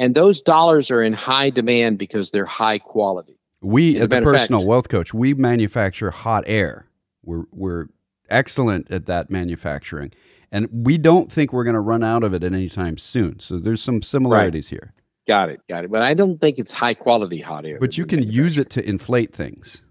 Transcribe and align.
And 0.00 0.14
those 0.14 0.40
dollars 0.40 0.90
are 0.90 1.02
in 1.02 1.12
high 1.12 1.50
demand 1.50 1.98
because 1.98 2.30
they're 2.30 2.46
high 2.46 2.78
quality. 2.78 3.38
We 3.60 3.96
As 3.96 4.04
a 4.04 4.08
the 4.08 4.22
personal 4.22 4.60
fact- 4.60 4.68
wealth 4.68 4.88
coach, 4.88 5.12
we 5.12 5.34
manufacture 5.34 6.10
hot 6.10 6.44
air. 6.46 6.86
We're 7.22 7.44
we're 7.52 7.86
excellent 8.30 8.90
at 8.90 9.04
that 9.06 9.30
manufacturing. 9.30 10.12
And 10.50 10.68
we 10.72 10.98
don't 10.98 11.30
think 11.30 11.52
we're 11.52 11.64
going 11.64 11.74
to 11.74 11.80
run 11.80 12.02
out 12.02 12.24
of 12.24 12.32
it 12.32 12.42
at 12.42 12.52
any 12.52 12.68
time 12.68 12.96
soon. 12.98 13.38
So 13.38 13.58
there's 13.58 13.82
some 13.82 14.02
similarities 14.02 14.68
here. 14.70 14.94
Got 15.26 15.50
it, 15.50 15.60
got 15.68 15.84
it. 15.84 15.90
But 15.92 16.02
I 16.02 16.14
don't 16.14 16.40
think 16.40 16.58
it's 16.58 16.72
high 16.72 16.94
quality 16.94 17.40
hot 17.40 17.66
air. 17.66 17.78
But 17.78 17.98
you 17.98 18.06
can 18.06 18.22
use 18.22 18.58
it 18.58 18.70
to 18.70 18.88
inflate 18.88 19.32
things. 19.34 19.84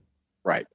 Right. 0.43 0.65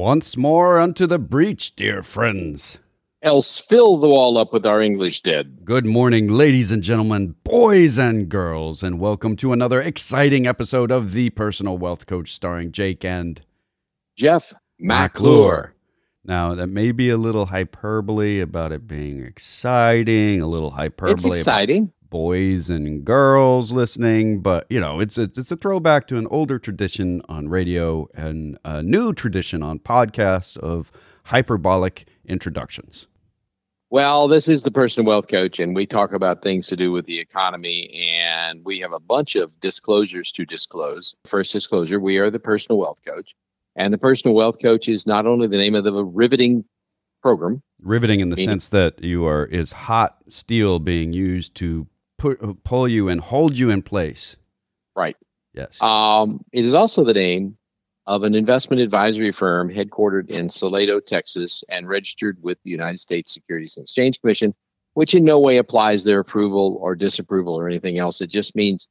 Once 0.00 0.34
more 0.34 0.78
unto 0.78 1.06
the 1.06 1.18
breach, 1.18 1.76
dear 1.76 2.02
friends. 2.02 2.78
Else 3.20 3.60
fill 3.60 3.98
the 3.98 4.08
wall 4.08 4.38
up 4.38 4.50
with 4.50 4.64
our 4.64 4.80
English 4.80 5.20
dead. 5.20 5.58
Good 5.62 5.84
morning, 5.84 6.28
ladies 6.28 6.70
and 6.70 6.82
gentlemen, 6.82 7.34
boys 7.44 7.98
and 7.98 8.26
girls, 8.26 8.82
and 8.82 8.98
welcome 8.98 9.36
to 9.36 9.52
another 9.52 9.82
exciting 9.82 10.46
episode 10.46 10.90
of 10.90 11.12
The 11.12 11.28
Personal 11.28 11.76
Wealth 11.76 12.06
Coach 12.06 12.32
starring 12.32 12.72
Jake 12.72 13.04
and 13.04 13.42
Jeff 14.16 14.54
McClure. 14.78 15.74
Now, 16.24 16.54
that 16.54 16.68
may 16.68 16.92
be 16.92 17.10
a 17.10 17.18
little 17.18 17.44
hyperbole 17.44 18.40
about 18.40 18.72
it 18.72 18.86
being 18.86 19.22
exciting, 19.22 20.40
a 20.40 20.46
little 20.46 20.70
hyperbole 20.70 21.12
It's 21.12 21.26
exciting. 21.26 21.92
Boys 22.10 22.68
and 22.68 23.04
girls 23.04 23.72
listening, 23.72 24.42
but 24.42 24.66
you 24.68 24.80
know, 24.80 25.00
it's 25.00 25.16
a, 25.16 25.22
it's 25.22 25.50
a 25.50 25.56
throwback 25.56 26.06
to 26.08 26.18
an 26.18 26.26
older 26.30 26.58
tradition 26.58 27.22
on 27.28 27.48
radio 27.48 28.08
and 28.14 28.58
a 28.64 28.82
new 28.82 29.12
tradition 29.12 29.62
on 29.62 29.78
podcasts 29.78 30.56
of 30.58 30.90
hyperbolic 31.24 32.06
introductions. 32.24 33.06
Well, 33.92 34.28
this 34.28 34.46
is 34.46 34.62
the 34.62 34.70
personal 34.70 35.08
wealth 35.08 35.26
coach, 35.26 35.58
and 35.58 35.74
we 35.74 35.84
talk 35.84 36.12
about 36.12 36.42
things 36.42 36.68
to 36.68 36.76
do 36.76 36.92
with 36.92 37.06
the 37.06 37.18
economy. 37.18 37.90
And 38.22 38.64
we 38.64 38.78
have 38.80 38.92
a 38.92 39.00
bunch 39.00 39.34
of 39.34 39.58
disclosures 39.58 40.30
to 40.32 40.46
disclose. 40.46 41.14
First 41.24 41.50
disclosure 41.50 41.98
we 41.98 42.18
are 42.18 42.30
the 42.30 42.38
personal 42.38 42.78
wealth 42.78 43.00
coach. 43.04 43.34
And 43.74 43.92
the 43.92 43.98
personal 43.98 44.36
wealth 44.36 44.62
coach 44.62 44.88
is 44.88 45.06
not 45.06 45.26
only 45.26 45.48
the 45.48 45.56
name 45.56 45.74
of 45.74 45.82
the 45.82 46.04
riveting 46.04 46.64
program, 47.20 47.62
riveting 47.82 48.20
in 48.20 48.28
the 48.28 48.36
sense 48.36 48.68
that 48.68 49.02
you 49.02 49.26
are 49.26 49.44
is 49.46 49.72
hot 49.72 50.18
steel 50.28 50.78
being 50.78 51.12
used 51.12 51.54
to 51.56 51.86
put, 52.20 52.64
pull 52.64 52.86
you 52.86 53.08
and 53.08 53.20
hold 53.20 53.56
you 53.56 53.70
in 53.70 53.82
place. 53.82 54.36
Right. 54.94 55.16
Yes. 55.54 55.80
um, 55.82 56.44
it 56.52 56.64
is 56.64 56.74
also 56.74 57.02
the 57.02 57.14
name 57.14 57.54
of 58.06 58.22
an 58.22 58.34
investment 58.34 58.80
advisory 58.80 59.32
firm 59.32 59.68
headquartered 59.68 60.28
in 60.28 60.48
Salado, 60.48 61.00
Texas, 61.00 61.64
and 61.68 61.88
registered 61.88 62.38
with 62.42 62.58
the 62.62 62.70
United 62.70 62.98
States 62.98 63.32
Securities 63.32 63.76
and 63.76 63.84
Exchange 63.84 64.20
Commission, 64.20 64.54
which 64.94 65.14
in 65.14 65.24
no 65.24 65.40
way 65.40 65.56
applies 65.56 66.04
their 66.04 66.20
approval 66.20 66.78
or 66.80 66.94
disapproval 66.94 67.54
or 67.54 67.68
anything 67.68 67.98
else. 67.98 68.20
It 68.20 68.30
just 68.30 68.54
means 68.54 68.88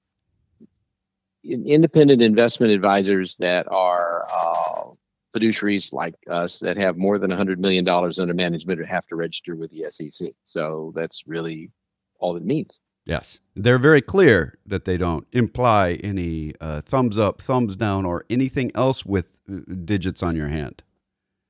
independent 1.44 2.22
investment 2.22 2.74
advisors 2.74 3.38
that 3.38 3.66
are 3.72 4.28
uh, 4.30 4.92
fiduciaries 5.36 5.94
like 5.94 6.16
us 6.30 6.60
that 6.60 6.78
have 6.78 6.98
more 6.98 7.18
than 7.18 7.32
$100 7.32 7.58
million 7.58 7.88
under 7.88 8.34
management 8.34 8.86
have 8.86 9.06
to 9.08 9.16
register 9.16 9.56
with 9.56 9.72
the 9.72 9.86
SEC. 9.90 10.30
So 10.46 10.92
that's 10.96 11.24
really 11.28 11.72
all 12.20 12.36
it 12.36 12.44
means. 12.44 12.82
Yes. 13.06 13.40
They're 13.56 13.80
very 13.80 14.02
clear 14.02 14.58
that 14.66 14.86
they 14.86 14.98
don't 14.98 15.28
imply 15.32 15.94
any 16.04 16.54
uh, 16.62 16.82
thumbs 16.82 17.18
up, 17.18 17.42
thumbs 17.42 17.76
down, 17.76 18.06
or 18.06 18.26
anything 18.30 18.72
else 18.76 19.06
with 19.06 19.38
uh, 19.52 19.60
digits 19.86 20.24
on 20.24 20.36
your 20.36 20.48
hand. 20.48 20.84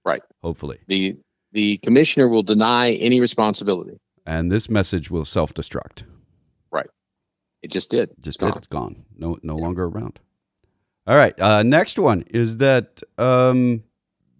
Right. 0.06 0.22
Hopefully. 0.41 0.80
The, 0.88 1.17
the 1.52 1.78
commissioner 1.78 2.28
will 2.28 2.44
deny 2.44 2.94
any 2.94 3.19
responsibility. 3.19 3.97
And 4.25 4.51
this 4.51 4.69
message 4.69 5.12
will 5.12 5.25
self 5.25 5.53
destruct. 5.53 6.03
Right. 6.72 6.88
It 7.62 7.72
just 7.72 7.90
did. 7.90 8.12
Just 8.19 8.40
Gone. 8.40 8.52
did. 8.52 8.57
It's 8.57 8.68
gone. 8.68 9.06
No, 9.18 9.38
no 9.44 9.56
longer 9.56 9.85
around. 9.85 10.19
All 11.07 11.16
right. 11.16 11.40
Uh, 11.40 11.63
next 11.63 11.97
one 11.97 12.23
is 12.29 12.57
that 12.57 13.02
um, 13.18 13.84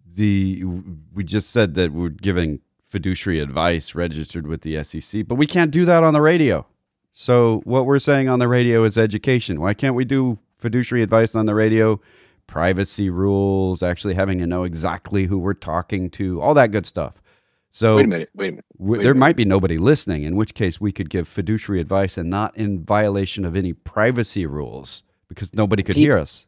the 0.06 0.64
we 1.12 1.24
just 1.24 1.50
said 1.50 1.74
that 1.74 1.92
we're 1.92 2.10
giving 2.10 2.60
fiduciary 2.86 3.40
advice 3.40 3.94
registered 3.94 4.46
with 4.46 4.62
the 4.62 4.82
SEC, 4.84 5.26
but 5.26 5.36
we 5.36 5.46
can't 5.46 5.70
do 5.70 5.84
that 5.84 6.04
on 6.04 6.12
the 6.12 6.20
radio. 6.20 6.66
So 7.12 7.60
what 7.64 7.86
we're 7.86 7.98
saying 7.98 8.28
on 8.28 8.38
the 8.38 8.48
radio 8.48 8.84
is 8.84 8.96
education. 8.96 9.60
Why 9.60 9.74
can't 9.74 9.94
we 9.94 10.04
do 10.04 10.38
fiduciary 10.58 11.02
advice 11.02 11.34
on 11.34 11.46
the 11.46 11.54
radio? 11.54 12.00
Privacy 12.46 13.10
rules, 13.10 13.82
actually 13.82 14.14
having 14.14 14.38
to 14.38 14.46
know 14.46 14.64
exactly 14.64 15.26
who 15.26 15.38
we're 15.38 15.54
talking 15.54 16.10
to, 16.10 16.40
all 16.40 16.54
that 16.54 16.72
good 16.72 16.86
stuff. 16.86 17.22
So 17.70 17.96
Wait 17.96 18.04
a 18.06 18.08
minute. 18.08 18.30
Wait 18.34 18.48
a 18.48 18.52
minute. 18.52 18.64
Wait 18.78 19.00
a 19.00 19.02
there 19.04 19.14
minute. 19.14 19.20
might 19.20 19.36
be 19.36 19.44
nobody 19.44 19.78
listening, 19.78 20.24
in 20.24 20.34
which 20.34 20.54
case 20.54 20.80
we 20.80 20.90
could 20.90 21.10
give 21.10 21.28
fiduciary 21.28 21.80
advice 21.80 22.18
and 22.18 22.28
not 22.28 22.56
in 22.56 22.84
violation 22.84 23.44
of 23.44 23.54
any 23.56 23.72
privacy 23.72 24.46
rules 24.46 25.04
because 25.28 25.54
nobody 25.54 25.84
could 25.84 25.94
Pe- 25.94 26.00
hear 26.00 26.18
us. 26.18 26.46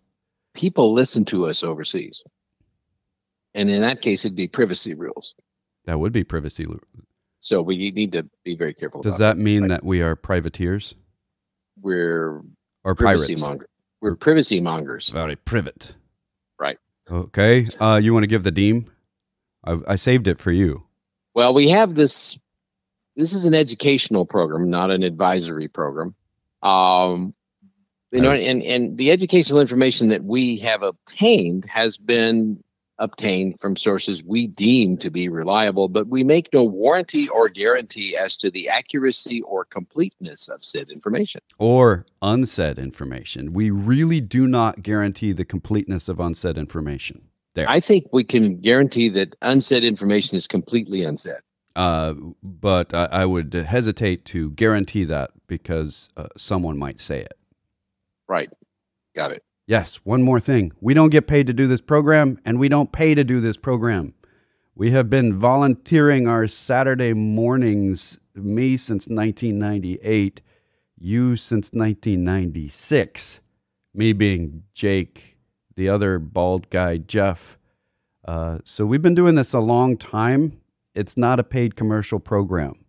People 0.54 0.92
listen 0.92 1.24
to 1.26 1.46
us 1.46 1.62
overseas. 1.62 2.24
And 3.54 3.70
in 3.70 3.82
that 3.82 4.00
case, 4.02 4.24
it'd 4.24 4.34
be 4.34 4.48
privacy 4.48 4.94
rules. 4.94 5.34
That 5.84 6.00
would 6.00 6.12
be 6.12 6.24
privacy. 6.24 6.66
Lu- 7.42 7.58
So 7.58 7.62
we 7.62 7.90
need 7.90 8.12
to 8.12 8.28
be 8.44 8.54
very 8.56 8.74
careful. 8.74 9.02
Does 9.02 9.16
about 9.16 9.36
that 9.36 9.38
mean 9.42 9.62
Right. 9.62 9.68
that 9.70 9.84
we 9.84 10.00
are 10.00 10.16
privateers 10.16 10.94
We're 11.80 12.42
or 12.84 12.94
privacy 12.94 13.34
pirates? 13.34 13.40
mongers. 13.42 13.68
We're 14.00 14.16
privacy 14.16 14.60
mongers. 14.60 15.08
Very 15.10 15.36
privet. 15.36 15.94
Right. 16.58 16.78
Okay. 17.10 17.64
Uh, 17.80 18.00
you 18.02 18.12
want 18.12 18.24
to 18.24 18.28
give 18.28 18.42
the 18.42 18.50
deem? 18.50 18.90
I, 19.64 19.78
I 19.88 19.96
saved 19.96 20.26
it 20.28 20.38
for 20.40 20.50
you. 20.52 20.84
Well, 21.34 21.54
we 21.54 21.68
have 21.70 21.94
this. 21.94 22.38
This 23.16 23.32
is 23.34 23.44
an 23.44 23.54
educational 23.54 24.24
program, 24.26 24.70
not 24.70 24.90
an 24.90 25.02
advisory 25.02 25.68
program. 25.68 26.14
Um, 26.62 27.34
you 28.10 28.20
know, 28.20 28.30
and 28.32 28.62
and 28.62 28.96
the 28.98 29.10
educational 29.10 29.60
information 29.60 30.08
that 30.08 30.24
we 30.24 30.58
have 30.58 30.82
obtained 30.82 31.64
has 31.66 31.96
been 31.96 32.62
obtained 33.02 33.58
from 33.58 33.76
sources 33.76 34.22
we 34.22 34.46
deem 34.46 34.96
to 34.98 35.10
be 35.10 35.28
reliable, 35.28 35.88
but 35.88 36.06
we 36.06 36.22
make 36.22 36.48
no 36.52 36.64
warranty 36.64 37.28
or 37.28 37.48
guarantee 37.48 38.16
as 38.16 38.36
to 38.36 38.50
the 38.50 38.68
accuracy 38.68 39.42
or 39.42 39.64
completeness 39.64 40.48
of 40.48 40.64
said 40.64 40.88
information. 40.88 41.40
Or 41.58 42.06
unsaid 42.22 42.78
information. 42.78 43.52
We 43.52 43.70
really 43.70 44.20
do 44.20 44.46
not 44.46 44.82
guarantee 44.82 45.32
the 45.32 45.44
completeness 45.44 46.08
of 46.08 46.20
unsaid 46.20 46.56
information. 46.56 47.28
There. 47.54 47.68
I 47.68 47.80
think 47.80 48.06
we 48.12 48.24
can 48.24 48.58
guarantee 48.60 49.10
that 49.10 49.36
unsaid 49.42 49.84
information 49.84 50.36
is 50.36 50.46
completely 50.46 51.04
unsaid. 51.04 51.42
Uh, 51.76 52.14
but 52.42 52.94
I, 52.94 53.04
I 53.06 53.24
would 53.26 53.52
hesitate 53.52 54.24
to 54.26 54.52
guarantee 54.52 55.04
that 55.04 55.32
because 55.46 56.08
uh, 56.16 56.28
someone 56.36 56.78
might 56.78 56.98
say 56.98 57.20
it. 57.20 57.36
Right. 58.28 58.50
Got 59.14 59.32
it. 59.32 59.42
Yes, 59.66 59.96
one 60.04 60.22
more 60.22 60.40
thing. 60.40 60.72
We 60.80 60.92
don't 60.92 61.10
get 61.10 61.26
paid 61.26 61.46
to 61.46 61.52
do 61.52 61.66
this 61.66 61.80
program, 61.80 62.38
and 62.44 62.58
we 62.58 62.68
don't 62.68 62.92
pay 62.92 63.14
to 63.14 63.22
do 63.22 63.40
this 63.40 63.56
program. 63.56 64.14
We 64.74 64.90
have 64.90 65.08
been 65.08 65.38
volunteering 65.38 66.26
our 66.26 66.46
Saturday 66.48 67.12
mornings, 67.12 68.18
me 68.34 68.76
since 68.76 69.06
1998, 69.06 70.40
you 70.98 71.36
since 71.36 71.72
1996, 71.72 73.40
me 73.94 74.12
being 74.12 74.64
Jake, 74.74 75.36
the 75.76 75.88
other 75.88 76.18
bald 76.18 76.68
guy, 76.70 76.96
Jeff. 76.96 77.58
Uh, 78.26 78.58
so 78.64 78.86
we've 78.86 79.02
been 79.02 79.14
doing 79.14 79.34
this 79.34 79.52
a 79.52 79.60
long 79.60 79.96
time. 79.96 80.60
It's 80.94 81.16
not 81.16 81.38
a 81.38 81.44
paid 81.44 81.76
commercial 81.76 82.18
program. 82.18 82.81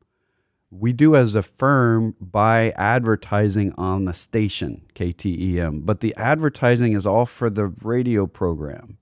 We 0.80 0.92
do 0.92 1.16
as 1.16 1.36
a 1.36 1.44
firm 1.44 2.16
by 2.20 2.72
advertising 2.72 3.74
on 3.78 4.06
the 4.06 4.14
station, 4.14 4.82
KTEM, 4.96 5.86
but 5.86 6.00
the 6.00 6.16
advertising 6.16 6.94
is 6.94 7.06
all 7.06 7.28
for 7.28 7.50
the 7.50 7.68
radio 7.68 8.26
program. 8.26 8.98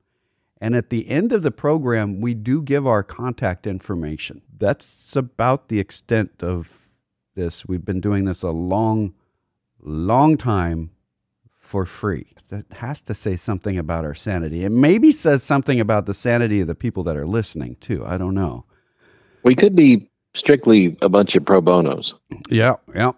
And 0.60 0.76
at 0.76 0.90
the 0.90 1.08
end 1.08 1.32
of 1.32 1.44
the 1.44 1.52
program, 1.52 2.20
we 2.20 2.34
do 2.34 2.62
give 2.62 2.86
our 2.86 3.04
contact 3.04 3.66
information. 3.66 4.42
That's 4.60 5.16
about 5.16 5.70
the 5.70 5.80
extent 5.80 6.44
of 6.44 6.88
this. 7.36 7.66
We've 7.66 7.86
been 7.86 8.02
doing 8.02 8.26
this 8.26 8.44
a 8.44 8.52
long, 8.52 9.14
long 9.82 10.38
time 10.38 10.92
for 11.58 11.86
free. 11.86 12.28
That 12.50 12.66
has 12.74 13.00
to 13.02 13.16
say 13.16 13.38
something 13.38 13.78
about 13.78 14.04
our 14.04 14.14
sanity. 14.14 14.66
It 14.66 14.72
maybe 14.72 15.14
says 15.14 15.42
something 15.42 15.80
about 15.80 16.06
the 16.06 16.14
sanity 16.14 16.60
of 16.60 16.68
the 16.68 16.76
people 16.76 17.04
that 17.06 17.16
are 17.16 17.26
listening, 17.26 17.78
too. 17.80 18.06
I 18.06 18.18
don't 18.18 18.36
know. 18.36 18.66
We 19.44 19.56
could 19.56 19.76
be 19.76 20.11
strictly 20.34 20.98
a 21.02 21.10
bunch 21.10 21.36
of 21.36 21.46
pro 21.46 21.62
bonos. 21.62 22.16
Yeah, 22.50 22.76
yeah. 22.96 23.12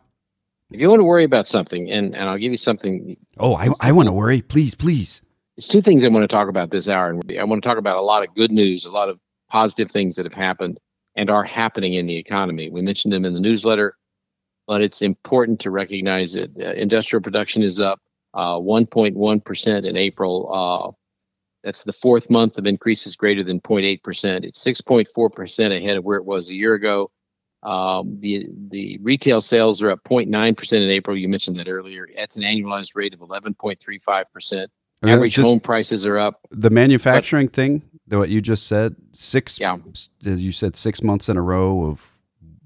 If 0.71 0.81
you 0.81 0.89
want 0.89 0.99
to 0.99 1.03
worry 1.05 1.23
about 1.23 1.47
something, 1.47 1.89
and, 1.91 2.15
and 2.15 2.27
I'll 2.29 2.37
give 2.37 2.51
you 2.51 2.57
something, 2.57 3.15
Oh, 3.37 3.55
I, 3.55 3.67
I 3.79 3.91
want 3.91 4.07
to 4.07 4.11
worry. 4.13 4.41
Please, 4.41 4.73
please. 4.75 5.21
it's 5.57 5.67
two 5.67 5.81
things 5.81 6.03
I 6.03 6.07
want 6.07 6.23
to 6.23 6.27
talk 6.27 6.47
about 6.47 6.71
this 6.71 6.89
hour. 6.89 7.09
And 7.09 7.21
I 7.39 7.43
want 7.43 7.61
to 7.61 7.67
talk 7.69 7.77
about 7.77 7.97
a 7.97 8.01
lot 8.01 8.27
of 8.27 8.33
good 8.35 8.51
news, 8.51 8.85
a 8.85 8.91
lot 8.91 9.09
of 9.09 9.19
positive 9.49 9.91
things 9.91 10.15
that 10.15 10.25
have 10.25 10.33
happened 10.33 10.79
and 11.15 11.29
are 11.29 11.43
happening 11.43 11.93
in 11.93 12.07
the 12.07 12.17
economy. 12.17 12.69
We 12.71 12.81
mentioned 12.81 13.13
them 13.13 13.23
in 13.25 13.33
the 13.35 13.39
newsletter, 13.39 13.95
but 14.67 14.81
it's 14.81 15.03
important 15.03 15.59
to 15.61 15.69
recognize 15.69 16.33
that 16.33 16.49
uh, 16.59 16.71
industrial 16.73 17.21
production 17.21 17.61
is 17.61 17.79
up. 17.79 17.99
uh, 18.33 18.55
1.1% 18.57 19.85
in 19.85 19.95
April. 19.97 20.49
Uh, 20.51 20.91
that's 21.63 21.83
the 21.83 21.93
fourth 21.93 22.29
month 22.29 22.57
of 22.57 22.65
increases 22.65 23.15
greater 23.15 23.43
than 23.43 23.59
0.8%. 23.61 24.43
It's 24.43 24.63
6.4% 24.63 25.77
ahead 25.77 25.97
of 25.97 26.03
where 26.03 26.17
it 26.17 26.25
was 26.25 26.49
a 26.49 26.53
year 26.53 26.73
ago. 26.73 27.09
Um, 27.63 28.19
the 28.19 28.49
the 28.69 28.99
retail 29.01 29.39
sales 29.39 29.81
are 29.81 29.89
up 29.89 30.03
0.9% 30.03 30.73
in 30.73 30.89
April. 30.89 31.15
You 31.15 31.29
mentioned 31.29 31.55
that 31.57 31.69
earlier. 31.69 32.07
That's 32.13 32.35
an 32.35 32.43
annualized 32.43 32.91
rate 32.93 33.13
of 33.13 33.21
11.35%. 33.21 34.67
Average 35.05 35.35
home 35.37 35.59
prices 35.59 36.05
are 36.05 36.17
up. 36.17 36.41
The 36.51 36.69
manufacturing 36.69 37.47
thing, 37.47 37.81
what 38.07 38.29
you 38.29 38.41
just 38.41 38.67
said, 38.67 38.95
six, 39.13 39.59
yeah. 39.59 39.77
you 40.21 40.51
said 40.51 40.75
six 40.75 41.01
months 41.01 41.29
in 41.29 41.37
a 41.37 41.41
row 41.41 41.85
of 41.85 42.05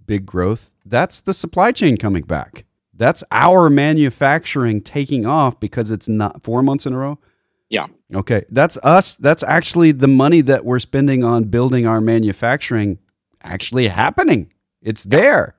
big 0.06 0.26
growth. 0.26 0.72
That's 0.86 1.20
the 1.20 1.34
supply 1.34 1.72
chain 1.72 1.98
coming 1.98 2.24
back. 2.24 2.66
That's 2.94 3.24
our 3.32 3.70
manufacturing 3.70 4.82
taking 4.82 5.26
off 5.26 5.60
because 5.60 5.92
it's 5.92 6.08
not 6.08 6.44
four 6.44 6.64
months 6.64 6.86
in 6.86 6.94
a 6.94 6.98
row. 6.98 7.20
Yeah. 7.69 7.88
Okay. 8.14 8.46
That's 8.50 8.78
us. 8.84 9.16
That's 9.18 9.44
actually 9.44 9.92
the 9.92 10.08
money 10.08 10.42
that 10.42 10.66
we're 10.66 10.80
spending 10.80 11.24
on 11.24 11.46
building 11.46 11.86
our 11.86 12.02
manufacturing 12.02 13.00
actually 13.44 13.88
happening. 13.88 14.54
It's 14.81 15.04
there. 15.04 15.56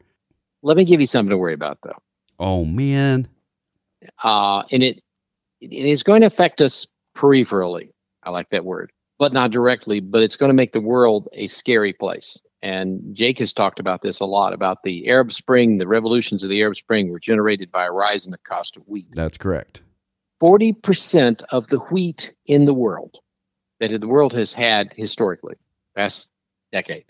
Let 0.62 0.76
me 0.76 0.84
give 0.84 1.00
you 1.00 1.06
something 1.06 1.30
to 1.30 1.38
worry 1.38 1.54
about, 1.54 1.78
though. 1.82 1.98
Oh, 2.38 2.64
man. 2.64 3.28
Uh, 4.22 4.62
and 4.70 4.82
it 4.82 5.02
it 5.60 5.72
is 5.72 6.02
going 6.02 6.20
to 6.20 6.26
affect 6.26 6.60
us 6.60 6.86
peripherally. 7.16 7.90
I 8.22 8.30
like 8.30 8.50
that 8.50 8.64
word, 8.64 8.92
but 9.18 9.32
not 9.32 9.50
directly, 9.50 10.00
but 10.00 10.22
it's 10.22 10.36
going 10.36 10.50
to 10.50 10.54
make 10.54 10.72
the 10.72 10.80
world 10.80 11.28
a 11.32 11.46
scary 11.48 11.92
place. 11.92 12.40
And 12.62 13.00
Jake 13.14 13.38
has 13.38 13.52
talked 13.52 13.78
about 13.78 14.02
this 14.02 14.20
a 14.20 14.26
lot 14.26 14.52
about 14.52 14.82
the 14.82 15.08
Arab 15.08 15.32
Spring, 15.32 15.78
the 15.78 15.86
revolutions 15.86 16.42
of 16.42 16.50
the 16.50 16.60
Arab 16.62 16.76
Spring 16.76 17.10
were 17.10 17.20
generated 17.20 17.70
by 17.70 17.86
a 17.86 17.92
rise 17.92 18.26
in 18.26 18.32
the 18.32 18.38
cost 18.38 18.76
of 18.76 18.82
wheat. 18.86 19.08
That's 19.12 19.38
correct. 19.38 19.80
40% 20.40 21.42
of 21.50 21.66
the 21.68 21.78
wheat 21.78 22.34
in 22.46 22.64
the 22.64 22.74
world 22.74 23.18
that 23.80 24.00
the 24.00 24.08
world 24.08 24.34
has 24.34 24.52
had 24.52 24.92
historically, 24.96 25.56
past 25.96 26.30
decade, 26.72 27.04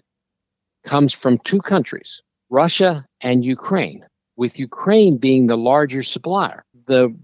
comes 0.84 1.12
from 1.12 1.38
two 1.38 1.60
countries, 1.60 2.22
Russia 2.50 3.06
and 3.20 3.44
Ukraine, 3.44 4.04
with 4.36 4.58
Ukraine 4.58 5.16
being 5.18 5.46
the 5.46 5.56
larger 5.56 6.02
supplier. 6.02 6.64
The 6.86 7.14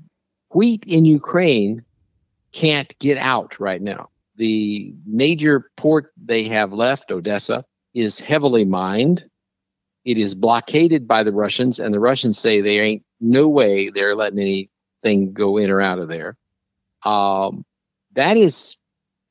wheat 0.54 0.84
in 0.86 1.04
Ukraine 1.04 1.84
can't 2.52 2.96
get 2.98 3.18
out 3.18 3.58
right 3.58 3.82
now. 3.82 4.08
The 4.36 4.94
major 5.06 5.70
port 5.76 6.12
they 6.16 6.44
have 6.44 6.72
left, 6.72 7.10
Odessa, 7.10 7.64
is 7.94 8.20
heavily 8.20 8.64
mined. 8.64 9.24
It 10.04 10.18
is 10.18 10.34
blockaded 10.34 11.08
by 11.08 11.22
the 11.22 11.32
Russians, 11.32 11.78
and 11.78 11.94
the 11.94 12.00
Russians 12.00 12.38
say 12.38 12.60
there 12.60 12.84
ain't 12.84 13.04
no 13.20 13.48
way 13.48 13.88
they're 13.88 14.14
letting 14.14 14.68
anything 15.04 15.32
go 15.32 15.56
in 15.56 15.70
or 15.70 15.80
out 15.80 15.98
of 15.98 16.08
there. 16.08 16.36
Um, 17.04 17.64
that 18.12 18.36
is 18.36 18.76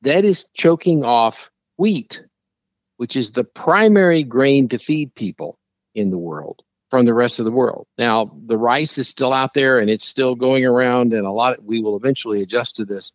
that 0.02 0.24
is 0.24 0.44
choking 0.54 1.04
off 1.04 1.50
wheat, 1.78 2.24
which 2.98 3.16
is 3.16 3.32
the 3.32 3.44
primary 3.44 4.22
grain 4.22 4.68
to 4.68 4.78
feed 4.78 5.14
people 5.14 5.58
in 5.94 6.10
the 6.10 6.18
world 6.18 6.62
from 6.90 7.06
the 7.06 7.14
rest 7.14 7.38
of 7.38 7.46
the 7.46 7.52
world. 7.52 7.86
Now, 7.98 8.30
the 8.44 8.58
rice 8.58 8.98
is 8.98 9.08
still 9.08 9.32
out 9.32 9.54
there 9.54 9.78
and 9.78 9.88
it's 9.88 10.06
still 10.06 10.34
going 10.34 10.64
around, 10.64 11.12
and 11.12 11.26
a 11.26 11.30
lot 11.30 11.58
of, 11.58 11.64
we 11.64 11.80
will 11.80 11.96
eventually 11.96 12.42
adjust 12.42 12.76
to 12.76 12.84
this. 12.84 13.12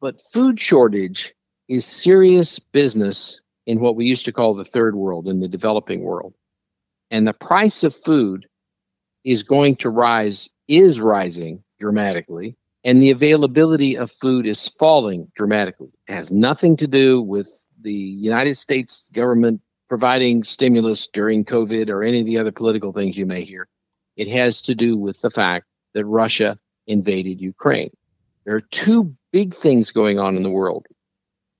But 0.00 0.20
food 0.32 0.60
shortage 0.60 1.34
is 1.68 1.84
serious 1.84 2.58
business 2.58 3.42
in 3.66 3.80
what 3.80 3.96
we 3.96 4.06
used 4.06 4.24
to 4.26 4.32
call 4.32 4.54
the 4.54 4.64
third 4.64 4.94
world, 4.94 5.26
in 5.26 5.40
the 5.40 5.48
developing 5.48 6.02
world. 6.02 6.34
And 7.10 7.26
the 7.26 7.34
price 7.34 7.82
of 7.82 7.94
food 7.94 8.46
is 9.24 9.42
going 9.42 9.74
to 9.76 9.90
rise, 9.90 10.48
is 10.68 11.00
rising 11.00 11.64
dramatically, 11.78 12.56
and 12.84 13.02
the 13.02 13.10
availability 13.10 13.96
of 13.96 14.10
food 14.10 14.46
is 14.46 14.68
falling 14.68 15.30
dramatically. 15.34 15.90
It 16.08 16.12
has 16.12 16.30
nothing 16.30 16.76
to 16.76 16.86
do 16.86 17.20
with 17.20 17.66
the 17.80 17.92
United 17.92 18.54
States 18.54 19.10
government 19.12 19.60
providing 19.88 20.42
stimulus 20.42 21.06
during 21.06 21.44
COVID 21.44 21.88
or 21.88 22.02
any 22.02 22.20
of 22.20 22.26
the 22.26 22.38
other 22.38 22.52
political 22.52 22.92
things 22.92 23.18
you 23.18 23.26
may 23.26 23.42
hear. 23.42 23.68
It 24.16 24.28
has 24.28 24.62
to 24.62 24.74
do 24.74 24.96
with 24.96 25.20
the 25.20 25.30
fact 25.30 25.66
that 25.94 26.04
Russia 26.04 26.58
invaded 26.86 27.40
Ukraine. 27.40 27.90
There 28.44 28.54
are 28.54 28.60
two 28.60 29.14
big 29.32 29.54
things 29.54 29.92
going 29.92 30.18
on 30.18 30.36
in 30.36 30.42
the 30.42 30.50
world. 30.50 30.86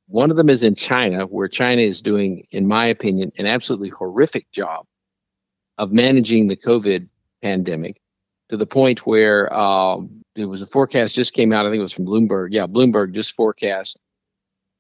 One 0.09 0.31
of 0.31 0.37
them 0.37 0.49
is 0.49 0.63
in 0.63 0.77
China, 0.77 1.27
where 1.27 1.49
China 1.49 1.83
is 1.83 2.01
doing, 2.01 2.47
in 2.53 2.69
my 2.69 2.87
opinion, 2.87 3.33
an 3.39 3.47
absolutely 3.47 3.89
horrific 3.89 4.51
job 4.53 4.87
of 5.79 5.93
managing 5.93 6.47
the 6.47 6.57
COVID 6.57 7.09
pandemic 7.43 8.01
to 8.49 8.57
the 8.57 8.67
point 8.67 9.07
where 9.07 9.53
um, 9.53 10.23
there 10.35 10.49
was 10.49 10.63
a 10.63 10.67
forecast 10.67 11.15
just 11.15 11.35
came 11.35 11.53
out. 11.53 11.67
I 11.67 11.71
think 11.71 11.81
it 11.81 11.83
was 11.83 11.93
from 11.93 12.07
Bloomberg. 12.07 12.49
Yeah, 12.51 12.67
Bloomberg 12.67 13.13
just 13.13 13.35
forecast 13.35 13.99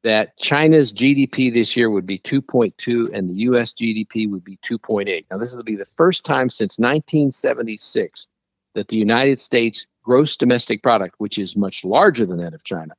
that 0.04 0.36
China's 0.36 0.92
GDP 0.92 1.52
this 1.52 1.76
year 1.76 1.90
would 1.90 2.06
be 2.06 2.18
2.2 2.18 3.10
and 3.12 3.28
the 3.28 3.34
US 3.34 3.72
GDP 3.72 4.30
would 4.30 4.44
be 4.44 4.56
2.8. 4.58 5.24
Now, 5.30 5.38
this 5.38 5.54
will 5.56 5.64
be 5.64 5.74
the 5.74 5.84
first 5.84 6.24
time 6.24 6.48
since 6.48 6.78
1976 6.78 8.28
that 8.76 8.88
the 8.88 8.96
United 8.96 9.40
States 9.40 9.86
gross 10.04 10.36
domestic 10.36 10.80
product, 10.82 11.16
which 11.18 11.38
is 11.38 11.56
much 11.56 11.84
larger 11.84 12.24
than 12.24 12.38
that 12.38 12.54
of 12.54 12.62
China, 12.62 12.94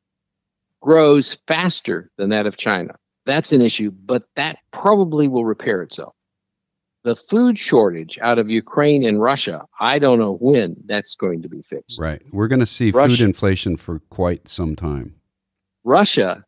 grows 0.82 1.42
faster 1.48 2.12
than 2.18 2.30
that 2.30 2.46
of 2.46 2.58
China. 2.58 2.96
That's 3.26 3.54
an 3.54 3.62
issue, 3.62 3.92
but 3.92 4.24
that 4.36 4.58
probably 4.72 5.30
will 5.30 5.46
repair 5.46 5.82
itself. 5.82 6.17
The 7.08 7.16
food 7.16 7.58
shortage 7.58 8.20
out 8.22 8.38
of 8.38 8.50
Ukraine 8.50 9.06
and 9.06 9.22
Russia, 9.22 9.64
I 9.80 9.98
don't 9.98 10.20
know 10.20 10.34
when 10.42 10.76
that's 10.84 11.16
going 11.16 11.42
to 11.42 11.48
be 11.48 11.62
fixed. 11.62 12.02
Right. 12.02 12.22
We're 12.34 12.50
going 12.50 12.60
to 12.60 12.66
see 12.66 12.92
Russia, 12.92 13.16
food 13.16 13.24
inflation 13.24 13.78
for 13.78 14.00
quite 14.10 14.50
some 14.50 14.76
time. 14.76 15.16
Russia 15.86 16.44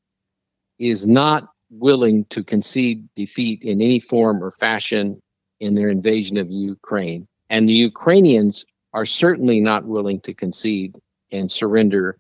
is 0.78 1.08
not 1.08 1.48
willing 1.70 2.26
to 2.32 2.44
concede 2.44 3.08
defeat 3.16 3.64
in 3.64 3.82
any 3.82 4.02
form 4.02 4.44
or 4.44 4.52
fashion 4.52 5.22
in 5.62 5.76
their 5.76 5.88
invasion 5.88 6.36
of 6.36 6.52
Ukraine. 6.52 7.26
And 7.50 7.70
the 7.70 7.80
Ukrainians 7.92 8.66
are 8.94 9.06
certainly 9.06 9.62
not 9.62 9.86
willing 9.86 10.20
to 10.28 10.34
concede 10.34 10.98
and 11.32 11.50
surrender 11.50 12.18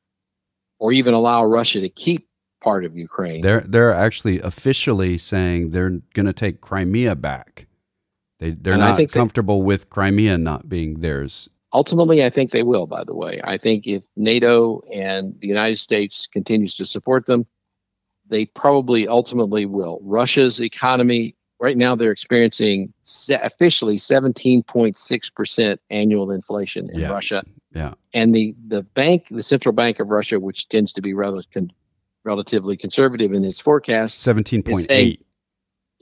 or 0.80 0.94
even 0.94 1.13
allow 1.13 1.44
Russia 1.44 1.81
to 1.81 1.89
keep 1.89 2.25
part 2.63 2.86
of 2.86 2.95
Ukraine. 2.95 3.41
They're 3.41 3.65
they're 3.68 3.94
actually 3.94 4.39
officially 4.39 5.18
saying 5.18 5.71
they're 5.71 6.00
going 6.13 6.25
to 6.25 6.31
take 6.31 6.62
Crimea 6.62 7.15
back. 7.18 7.65
They 8.39 8.51
they're 8.51 8.74
and 8.74 8.81
not 8.81 9.12
comfortable 9.12 9.62
with 9.62 9.89
Crimea 9.89 10.38
not 10.38 10.69
being 10.69 11.01
theirs. 11.01 11.50
Ultimately, 11.71 12.25
I 12.25 12.30
think 12.30 12.51
they 12.51 12.63
will. 12.63 12.88
By 12.88 13.03
the 13.03 13.15
way, 13.15 13.39
I 13.44 13.57
think 13.57 13.86
if 13.86 14.03
NATO 14.15 14.81
and 14.91 15.39
the 15.39 15.47
United 15.47 15.77
States 15.77 16.25
continues 16.25 16.74
to 16.75 16.86
support 16.86 17.27
them, 17.27 17.46
they 18.27 18.46
probably 18.46 19.08
ultimately 19.08 19.65
will. 19.65 20.00
Russia's 20.01 20.60
economy 20.60 21.36
right 21.60 21.77
now 21.77 21.93
they're 21.96 22.12
experiencing 22.12 22.93
se- 23.03 23.39
officially 23.43 23.98
17.6% 23.98 25.77
annual 25.89 26.31
inflation 26.31 26.89
in 26.89 27.01
yeah. 27.01 27.10
Russia. 27.10 27.43
Yeah. 27.74 27.93
And 28.13 28.34
the 28.34 28.55
the 28.65 28.81
bank, 28.81 29.27
the 29.29 29.43
central 29.43 29.74
bank 29.74 30.00
of 30.00 30.10
Russia, 30.10 30.39
which 30.39 30.69
tends 30.69 30.91
to 30.93 31.01
be 31.01 31.13
rather 31.13 31.41
con- 31.53 31.72
relatively 32.24 32.77
conservative 32.77 33.31
in 33.34 33.43
its 33.43 33.60
forecast, 33.60 34.25
17.8 34.25 35.19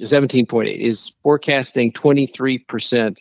17.8 0.02 0.68
is 0.68 1.16
forecasting 1.24 1.92
23% 1.92 3.18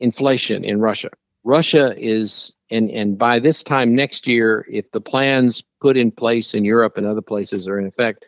inflation 0.00 0.64
in 0.64 0.80
Russia. 0.80 1.10
Russia 1.44 1.94
is 1.98 2.54
and 2.70 2.90
and 2.90 3.18
by 3.18 3.38
this 3.38 3.62
time 3.62 3.94
next 3.94 4.26
year 4.26 4.66
if 4.70 4.90
the 4.92 5.00
plans 5.00 5.62
put 5.80 5.96
in 5.96 6.10
place 6.10 6.54
in 6.54 6.64
Europe 6.64 6.96
and 6.96 7.06
other 7.06 7.20
places 7.20 7.68
are 7.68 7.78
in 7.78 7.86
effect 7.86 8.24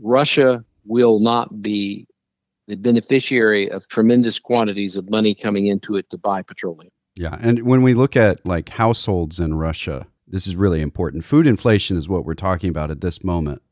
Russia 0.00 0.64
will 0.84 1.18
not 1.18 1.60
be 1.60 2.06
the 2.68 2.76
beneficiary 2.76 3.70
of 3.70 3.86
tremendous 3.88 4.38
quantities 4.38 4.96
of 4.96 5.10
money 5.10 5.34
coming 5.34 5.66
into 5.66 5.96
it 5.96 6.10
to 6.10 6.18
buy 6.18 6.42
petroleum. 6.42 6.90
Yeah. 7.16 7.36
And 7.40 7.62
when 7.62 7.82
we 7.82 7.94
look 7.94 8.16
at 8.16 8.44
like 8.44 8.70
households 8.70 9.38
in 9.40 9.54
Russia, 9.54 10.06
this 10.26 10.46
is 10.46 10.56
really 10.56 10.80
important. 10.80 11.24
Food 11.24 11.46
inflation 11.46 11.96
is 11.96 12.08
what 12.08 12.24
we're 12.24 12.34
talking 12.34 12.68
about 12.68 12.90
at 12.90 13.00
this 13.00 13.22
moment. 13.24 13.62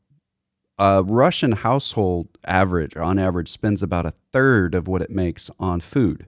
A 0.77 1.03
Russian 1.03 1.53
household 1.53 2.37
average, 2.43 2.97
on 2.97 3.17
average, 3.17 3.49
spends 3.49 3.81
about 3.81 4.05
a 4.05 4.13
third 4.33 4.75
of 4.75 4.87
what 4.87 5.01
it 5.01 5.09
makes 5.09 5.49
on 5.57 5.79
food. 5.79 6.27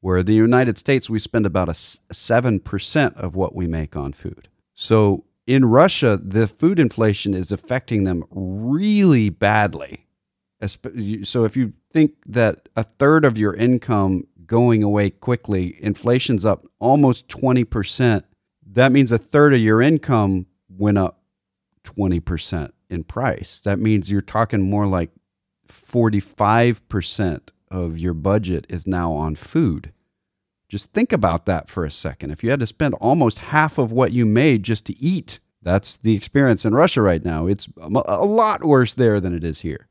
Where 0.00 0.22
the 0.22 0.34
United 0.34 0.78
States, 0.78 1.10
we 1.10 1.18
spend 1.18 1.44
about 1.44 1.68
a 1.68 1.72
7% 1.72 3.16
of 3.16 3.34
what 3.34 3.54
we 3.54 3.66
make 3.66 3.94
on 3.94 4.12
food. 4.14 4.48
So 4.74 5.24
in 5.46 5.66
Russia, 5.66 6.18
the 6.22 6.46
food 6.46 6.78
inflation 6.78 7.34
is 7.34 7.52
affecting 7.52 8.04
them 8.04 8.24
really 8.30 9.28
badly. 9.28 10.06
So 11.24 11.44
if 11.44 11.56
you 11.56 11.74
think 11.92 12.12
that 12.26 12.68
a 12.74 12.84
third 12.84 13.24
of 13.24 13.36
your 13.36 13.54
income 13.54 14.26
going 14.46 14.82
away 14.82 15.10
quickly, 15.10 15.76
inflation's 15.82 16.46
up 16.46 16.64
almost 16.78 17.28
20%, 17.28 18.22
that 18.70 18.92
means 18.92 19.12
a 19.12 19.18
third 19.18 19.52
of 19.52 19.60
your 19.60 19.82
income 19.82 20.46
went 20.68 20.96
up 20.96 21.20
20% 21.84 22.70
in 22.90 23.04
price. 23.04 23.58
That 23.60 23.78
means 23.78 24.10
you're 24.10 24.20
talking 24.20 24.68
more 24.68 24.86
like 24.86 25.10
45% 25.68 27.40
of 27.70 27.98
your 27.98 28.14
budget 28.14 28.66
is 28.68 28.86
now 28.86 29.12
on 29.12 29.34
food. 29.34 29.92
Just 30.68 30.92
think 30.92 31.12
about 31.12 31.46
that 31.46 31.68
for 31.68 31.84
a 31.84 31.90
second. 31.90 32.30
If 32.30 32.44
you 32.44 32.50
had 32.50 32.60
to 32.60 32.66
spend 32.66 32.94
almost 32.94 33.38
half 33.38 33.78
of 33.78 33.92
what 33.92 34.12
you 34.12 34.26
made 34.26 34.62
just 34.62 34.84
to 34.86 34.98
eat, 34.98 35.40
that's 35.62 35.96
the 35.96 36.14
experience 36.14 36.64
in 36.64 36.74
Russia 36.74 37.02
right 37.02 37.24
now. 37.24 37.46
It's 37.46 37.68
a 37.80 37.88
lot 37.88 38.64
worse 38.64 38.94
there 38.94 39.20
than 39.20 39.34
it 39.34 39.44
is 39.44 39.60
here. 39.60 39.88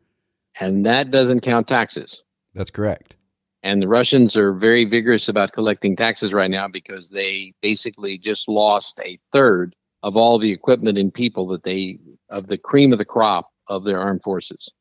And 0.59 0.85
that 0.85 1.11
doesn't 1.11 1.41
count 1.41 1.67
taxes. 1.67 2.23
That's 2.53 2.71
correct. 2.71 3.15
And 3.63 3.81
the 3.81 3.87
Russians 3.87 4.37
are 4.37 4.53
very 4.53 4.85
vigorous 4.85 5.27
about 5.27 5.51
collecting 5.51 5.95
taxes 5.95 6.33
right 6.33 6.49
now 6.49 6.67
because 6.67 7.09
they 7.09 7.53
basically 7.61 8.17
just 8.17 8.47
lost 8.47 8.99
a 9.03 9.19
third 9.31 9.75
of 10.03 10.15
all 10.15 10.37
the 10.37 10.51
equipment 10.51 10.97
and 10.97 11.13
people 11.13 11.47
that 11.47 11.63
they, 11.63 11.99
of 12.29 12.47
the 12.47 12.57
cream 12.57 12.91
of 12.91 12.97
the 12.97 13.05
crop 13.05 13.49
of 13.67 13.83
their 13.83 13.99
armed 13.99 14.23
forces. 14.23 14.71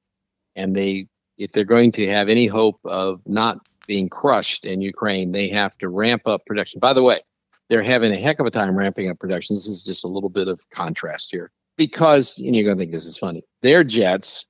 And 0.54 0.74
they, 0.74 1.08
if 1.38 1.52
they're 1.52 1.64
going 1.64 1.92
to 1.92 2.08
have 2.08 2.28
any 2.28 2.46
hope 2.46 2.80
of 2.84 3.20
not 3.26 3.58
being 3.86 4.08
crushed 4.08 4.64
in 4.64 4.80
Ukraine, 4.80 5.32
they 5.32 5.48
have 5.48 5.76
to 5.78 5.88
ramp 5.88 6.22
up 6.26 6.44
production. 6.46 6.80
By 6.80 6.92
the 6.92 7.02
way, 7.02 7.20
they're 7.68 7.82
having 7.82 8.12
a 8.12 8.16
heck 8.16 8.40
of 8.40 8.46
a 8.46 8.50
time 8.50 8.76
ramping 8.76 9.10
up 9.10 9.18
production. 9.18 9.54
This 9.56 9.68
is 9.68 9.84
just 9.84 10.04
a 10.04 10.08
little 10.08 10.28
bit 10.28 10.48
of 10.48 10.68
contrast 10.70 11.30
here 11.30 11.50
because, 11.76 12.38
and 12.38 12.54
you're 12.54 12.64
going 12.64 12.76
to 12.76 12.80
think 12.80 12.92
this 12.92 13.06
is 13.06 13.18
funny, 13.18 13.42
their 13.62 13.84
jets 13.84 14.46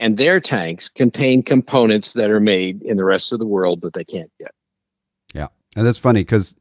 and 0.00 0.16
their 0.16 0.40
tanks 0.40 0.88
contain 0.88 1.42
components 1.42 2.14
that 2.14 2.30
are 2.30 2.40
made 2.40 2.82
in 2.82 2.96
the 2.96 3.04
rest 3.04 3.32
of 3.32 3.38
the 3.38 3.46
world 3.46 3.80
that 3.82 3.94
they 3.94 4.04
can't 4.04 4.30
get. 4.38 4.52
Yeah. 5.34 5.48
And 5.76 5.86
that's 5.86 5.98
funny 5.98 6.20
because 6.20 6.54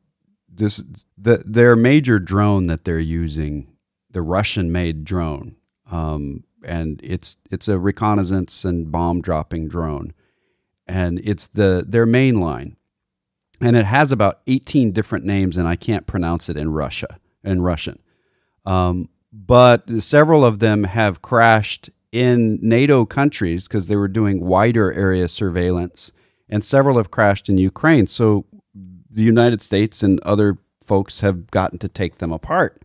this 0.47 0.83
the 1.17 1.43
their 1.45 1.75
major 1.75 2.19
drone 2.19 2.67
that 2.67 2.83
they're 2.83 2.99
using, 2.99 3.72
the 4.13 4.21
Russian 4.21 4.71
made 4.71 5.03
drone, 5.03 5.57
um, 5.91 6.45
and 6.65 6.99
it's 7.03 7.37
it's 7.51 7.67
a 7.67 7.77
reconnaissance 7.77 8.65
and 8.65 8.91
bomb 8.91 9.21
dropping 9.21 9.67
drone 9.67 10.13
and 10.87 11.19
it's 11.23 11.47
the 11.47 11.85
their 11.87 12.05
main 12.05 12.39
line, 12.39 12.75
and 13.61 13.75
it 13.75 13.85
has 13.85 14.11
about 14.11 14.41
eighteen 14.47 14.91
different 14.91 15.25
names, 15.25 15.57
and 15.57 15.67
I 15.67 15.75
can't 15.75 16.07
pronounce 16.07 16.49
it 16.49 16.57
in 16.57 16.71
Russia 16.71 17.19
in 17.43 17.61
Russian. 17.61 17.99
Um, 18.65 19.09
but 19.31 19.83
several 19.99 20.45
of 20.45 20.59
them 20.59 20.83
have 20.85 21.21
crashed 21.21 21.89
in 22.11 22.59
NATO 22.61 23.05
countries 23.05 23.67
because 23.67 23.87
they 23.87 23.95
were 23.95 24.07
doing 24.07 24.45
wider 24.45 24.93
area 24.93 25.27
surveillance, 25.27 26.11
and 26.49 26.63
several 26.63 26.97
have 26.97 27.11
crashed 27.11 27.49
in 27.49 27.57
Ukraine. 27.57 28.07
So 28.07 28.45
the 29.09 29.23
United 29.23 29.61
States 29.61 30.03
and 30.03 30.19
other 30.21 30.57
folks 30.85 31.21
have 31.21 31.49
gotten 31.49 31.79
to 31.79 31.87
take 31.87 32.17
them 32.17 32.31
apart. 32.31 32.82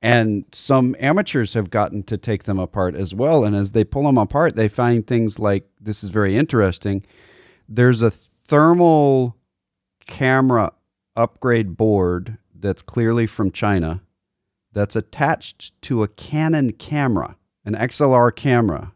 And 0.00 0.44
some 0.52 0.94
amateurs 1.00 1.54
have 1.54 1.70
gotten 1.70 2.04
to 2.04 2.16
take 2.16 2.44
them 2.44 2.58
apart 2.58 2.94
as 2.94 3.14
well. 3.14 3.44
And 3.44 3.56
as 3.56 3.72
they 3.72 3.82
pull 3.82 4.04
them 4.04 4.18
apart, 4.18 4.54
they 4.54 4.68
find 4.68 5.06
things 5.06 5.38
like 5.38 5.68
this 5.80 6.04
is 6.04 6.10
very 6.10 6.36
interesting. 6.36 7.04
There's 7.68 8.00
a 8.00 8.10
thermal 8.10 9.36
camera 10.06 10.72
upgrade 11.16 11.76
board 11.76 12.38
that's 12.54 12.82
clearly 12.82 13.26
from 13.26 13.50
China 13.50 14.02
that's 14.72 14.96
attached 14.96 15.72
to 15.82 16.02
a 16.02 16.08
Canon 16.08 16.72
camera, 16.72 17.36
an 17.64 17.74
XLR 17.74 18.34
camera 18.34 18.92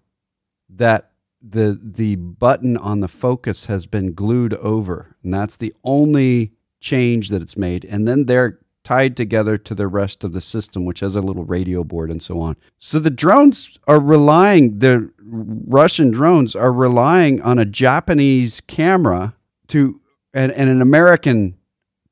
that 0.69 1.11
the 1.41 1.79
the 1.83 2.15
button 2.15 2.77
on 2.77 3.01
the 3.01 3.09
focus 3.09 3.67
has 3.67 3.87
been 3.87 4.15
glued 4.15 4.55
over. 4.55 5.17
And 5.25 5.35
that's 5.35 5.57
the 5.57 5.75
only 5.83 6.53
change 6.81 7.31
that 7.31 7.43
it's 7.43 7.57
made. 7.57 7.85
And 7.85 8.07
then 8.07 8.27
they're 8.27 8.61
tied 8.85 9.17
together 9.17 9.57
to 9.57 9.75
the 9.75 9.87
rest 9.87 10.25
of 10.25 10.33
the 10.33 10.41
system 10.41 10.85
which 10.85 11.01
has 11.01 11.15
a 11.15 11.21
little 11.21 11.45
radio 11.45 11.85
board 11.85 12.11
and 12.11 12.23
so 12.23 12.41
on 12.41 12.57
so 12.79 12.99
the 12.99 13.11
drones 13.11 13.79
are 13.87 14.01
relying 14.01 14.79
the 14.81 15.11
Russian 15.25 16.11
drones 16.11 16.55
are 16.57 16.73
relying 16.73 17.41
on 17.43 17.59
a 17.59 17.65
Japanese 17.65 18.61
camera 18.61 19.35
to 19.69 20.01
and, 20.35 20.53
and 20.53 20.69
an 20.69 20.81
American 20.81 21.57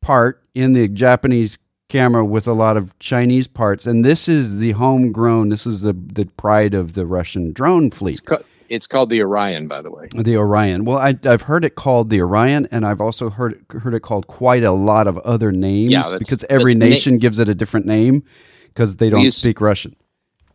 part 0.00 0.42
in 0.54 0.72
the 0.72 0.88
Japanese 0.88 1.58
camera 1.88 2.24
with 2.24 2.46
a 2.46 2.52
lot 2.52 2.76
of 2.76 2.98
Chinese 2.98 3.48
parts. 3.48 3.86
And 3.86 4.04
this 4.04 4.28
is 4.28 4.58
the 4.58 4.72
homegrown, 4.72 5.48
this 5.48 5.66
is 5.66 5.80
the, 5.80 5.92
the 5.92 6.24
pride 6.24 6.74
of 6.74 6.94
the 6.94 7.04
Russian 7.06 7.52
drone 7.52 7.90
fleet. 7.90 8.12
It's, 8.12 8.20
co- 8.20 8.42
it's 8.70 8.86
called 8.86 9.10
the 9.10 9.22
Orion, 9.22 9.68
by 9.68 9.82
the 9.82 9.90
way. 9.90 10.08
The 10.14 10.36
Orion. 10.36 10.84
Well, 10.84 10.98
I, 10.98 11.16
have 11.24 11.42
heard 11.42 11.64
it 11.64 11.74
called 11.74 12.10
the 12.10 12.20
Orion, 12.20 12.68
and 12.70 12.86
I've 12.86 13.00
also 13.00 13.30
heard 13.30 13.64
heard 13.70 13.94
it 13.94 14.00
called 14.00 14.26
quite 14.26 14.64
a 14.64 14.72
lot 14.72 15.06
of 15.06 15.18
other 15.18 15.52
names 15.52 15.92
yeah, 15.92 16.18
because 16.18 16.44
every 16.48 16.74
nation 16.74 17.14
na- 17.14 17.18
gives 17.18 17.38
it 17.38 17.48
a 17.48 17.54
different 17.54 17.86
name 17.86 18.22
because 18.68 18.96
they 18.96 19.10
don't 19.10 19.30
speak 19.32 19.60
Russian 19.60 19.96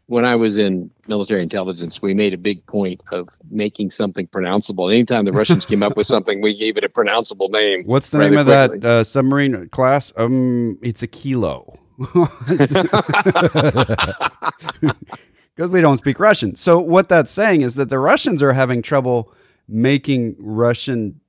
when 0.08 0.26
I 0.26 0.36
was 0.36 0.58
in 0.58 0.92
military 1.08 1.42
intelligence, 1.42 2.02
we 2.02 2.14
made 2.14 2.34
a 2.34 2.38
big 2.38 2.66
point 2.68 3.02
of 3.12 3.30
making 3.50 3.90
something 3.90 4.28
pronounceable. 4.28 4.94
Anytime 4.94 5.26
the 5.26 5.32
Russians 5.32 5.66
came 5.66 5.82
up 5.82 5.98
with 5.98 6.08
something, 6.08 6.42
we 6.42 6.56
gave 6.56 6.78
it 6.78 6.84
a 6.84 6.90
pronounceable 6.90 7.50
name. 7.50 7.84
What's 7.86 8.10
the 8.10 8.20
name 8.20 8.38
of 8.38 8.46
quickly. 8.46 8.80
that 8.80 8.86
uh, 8.86 9.04
submarine 9.04 9.70
class? 9.70 10.14
Um, 10.16 10.78
it's 10.82 11.02
a 11.02 11.08
kilo. 11.08 11.80
Because 15.56 15.72
we 15.72 15.82
don't 15.82 15.98
speak 15.98 16.20
Russian. 16.20 16.56
So 16.56 16.80
what 16.80 17.08
that's 17.08 17.32
saying 17.32 17.62
is 17.62 17.76
that 17.76 17.90
the 17.90 18.00
Russians 18.00 18.44
are 18.44 18.54
having 18.54 18.82
trouble 18.82 19.32
making 19.68 20.36
Russian 20.38 21.22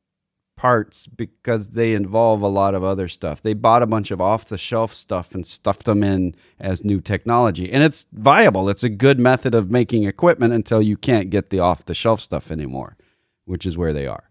parts 0.56 1.06
because 1.06 1.68
they 1.68 1.92
involve 1.92 2.40
a 2.40 2.49
lot 2.49 2.75
of 2.75 2.83
other 2.83 3.09
stuff. 3.09 3.42
They 3.42 3.54
bought 3.54 3.83
a 3.83 3.87
bunch 3.87 4.11
of 4.11 4.21
off 4.21 4.47
the 4.47 4.59
shelf 4.59 4.92
stuff 4.92 5.35
and 5.35 5.47
stuffed 5.47 5.85
them 5.85 6.02
in 6.02 6.35
as 6.59 6.85
new 6.85 7.00
technology. 7.00 7.71
And 7.71 7.85
it's 7.85 8.06
viable. 8.12 8.68
It's 8.68 8.83
a 8.83 8.88
good 8.88 9.21
method 9.21 9.54
of 9.54 9.71
making 9.71 10.04
equipment 10.04 10.54
until 10.54 10.80
you 10.83 10.97
can't 10.97 11.30
get 11.30 11.50
the 11.50 11.61
off 11.61 11.85
the 11.85 11.95
shelf 11.95 12.21
stuff 12.21 12.50
anymore, 12.50 12.97
which 13.45 13.66
is 13.66 13.76
where 13.76 13.92
they 13.92 14.06
are. 14.06 14.25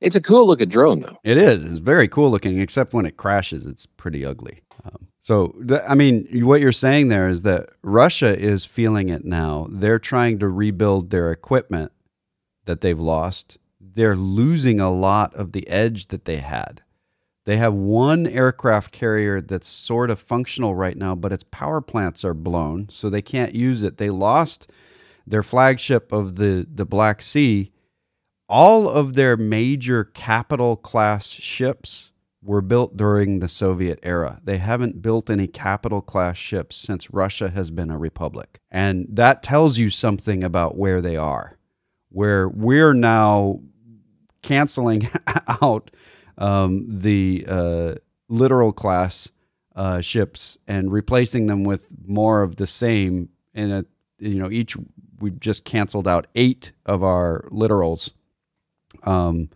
It's 0.00 0.16
a 0.16 0.20
cool 0.20 0.46
looking 0.46 0.68
drone, 0.68 1.00
though. 1.00 1.16
It 1.24 1.38
is. 1.38 1.64
It's 1.64 1.78
very 1.78 2.08
cool 2.08 2.30
looking, 2.30 2.60
except 2.60 2.92
when 2.92 3.06
it 3.06 3.16
crashes, 3.16 3.64
it's 3.64 3.86
pretty 3.86 4.24
ugly. 4.24 4.60
Um, 4.84 5.06
so, 5.24 5.54
I 5.88 5.94
mean, 5.96 6.28
what 6.44 6.60
you're 6.60 6.70
saying 6.70 7.08
there 7.08 7.28
is 7.28 7.42
that 7.42 7.70
Russia 7.82 8.38
is 8.38 8.64
feeling 8.64 9.08
it 9.08 9.24
now. 9.24 9.66
They're 9.70 9.98
trying 9.98 10.38
to 10.38 10.48
rebuild 10.48 11.10
their 11.10 11.32
equipment 11.32 11.90
that 12.66 12.80
they've 12.80 13.00
lost 13.00 13.58
they're 13.94 14.16
losing 14.16 14.80
a 14.80 14.90
lot 14.90 15.34
of 15.34 15.52
the 15.52 15.68
edge 15.68 16.08
that 16.08 16.24
they 16.24 16.38
had. 16.38 16.82
They 17.46 17.58
have 17.58 17.74
one 17.74 18.26
aircraft 18.26 18.92
carrier 18.92 19.40
that's 19.40 19.68
sort 19.68 20.10
of 20.10 20.18
functional 20.18 20.74
right 20.74 20.96
now, 20.96 21.14
but 21.14 21.32
its 21.32 21.44
power 21.50 21.80
plants 21.80 22.24
are 22.24 22.34
blown, 22.34 22.88
so 22.88 23.10
they 23.10 23.22
can't 23.22 23.54
use 23.54 23.82
it. 23.82 23.98
They 23.98 24.10
lost 24.10 24.70
their 25.26 25.42
flagship 25.42 26.10
of 26.10 26.36
the, 26.36 26.66
the 26.72 26.86
Black 26.86 27.20
Sea. 27.20 27.70
All 28.48 28.88
of 28.88 29.14
their 29.14 29.36
major 29.36 30.04
capital 30.04 30.76
class 30.76 31.26
ships 31.28 32.10
were 32.44 32.60
built 32.60 32.96
during 32.96 33.40
the 33.40 33.48
Soviet 33.48 33.98
era. 34.02 34.40
They 34.44 34.58
haven't 34.58 35.00
built 35.00 35.30
any 35.30 35.46
capital 35.46 36.02
class 36.02 36.36
ships 36.36 36.76
since 36.76 37.10
Russia 37.10 37.48
has 37.50 37.70
been 37.70 37.90
a 37.90 37.98
republic. 37.98 38.60
And 38.70 39.06
that 39.08 39.42
tells 39.42 39.78
you 39.78 39.88
something 39.88 40.44
about 40.44 40.76
where 40.76 41.00
they 41.00 41.16
are, 41.16 41.58
where 42.10 42.48
we're 42.48 42.92
now 42.92 43.60
canceling 44.42 45.08
out 45.62 45.90
um, 46.36 46.84
the 46.88 47.46
uh, 47.48 47.94
littoral 48.28 48.72
class 48.72 49.30
uh, 49.74 50.00
ships 50.00 50.58
and 50.68 50.92
replacing 50.92 51.46
them 51.46 51.64
with 51.64 51.88
more 52.06 52.42
of 52.42 52.56
the 52.56 52.66
same. 52.66 53.30
In 53.54 53.70
a 53.70 53.84
you 54.18 54.38
know 54.38 54.50
each 54.50 54.76
we've 55.20 55.38
just 55.40 55.64
canceled 55.64 56.08
out 56.08 56.26
eight 56.34 56.72
of 56.84 57.02
our 57.02 57.48
littorals, 57.50 58.12
um, 59.04 59.48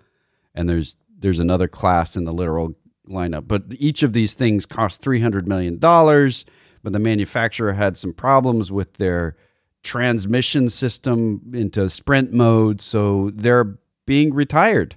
and 0.55 0.69
there's 0.69 0.97
there's 1.19 1.41
another 1.41 1.69
class 1.69 2.17
in 2.17 2.25
the 2.25 2.33
littoral 2.33 2.75
lineup. 3.09 3.49
But 3.49 3.65
each 3.71 4.03
of 4.03 4.13
these 4.13 4.35
things 4.35 4.67
cost 4.67 5.01
three 5.01 5.21
hundred 5.21 5.49
million 5.49 5.79
dollars. 5.79 6.45
But 6.83 6.93
the 6.93 6.99
manufacturer 7.01 7.73
had 7.73 7.97
some 7.97 8.13
problems 8.13 8.71
with 8.71 8.95
their 8.95 9.37
transmission 9.83 10.69
system 10.69 11.51
into 11.53 11.91
sprint 11.91 12.33
mode, 12.33 12.81
so 12.81 13.31
they're 13.35 13.79
being 14.07 14.33
retired. 14.33 14.97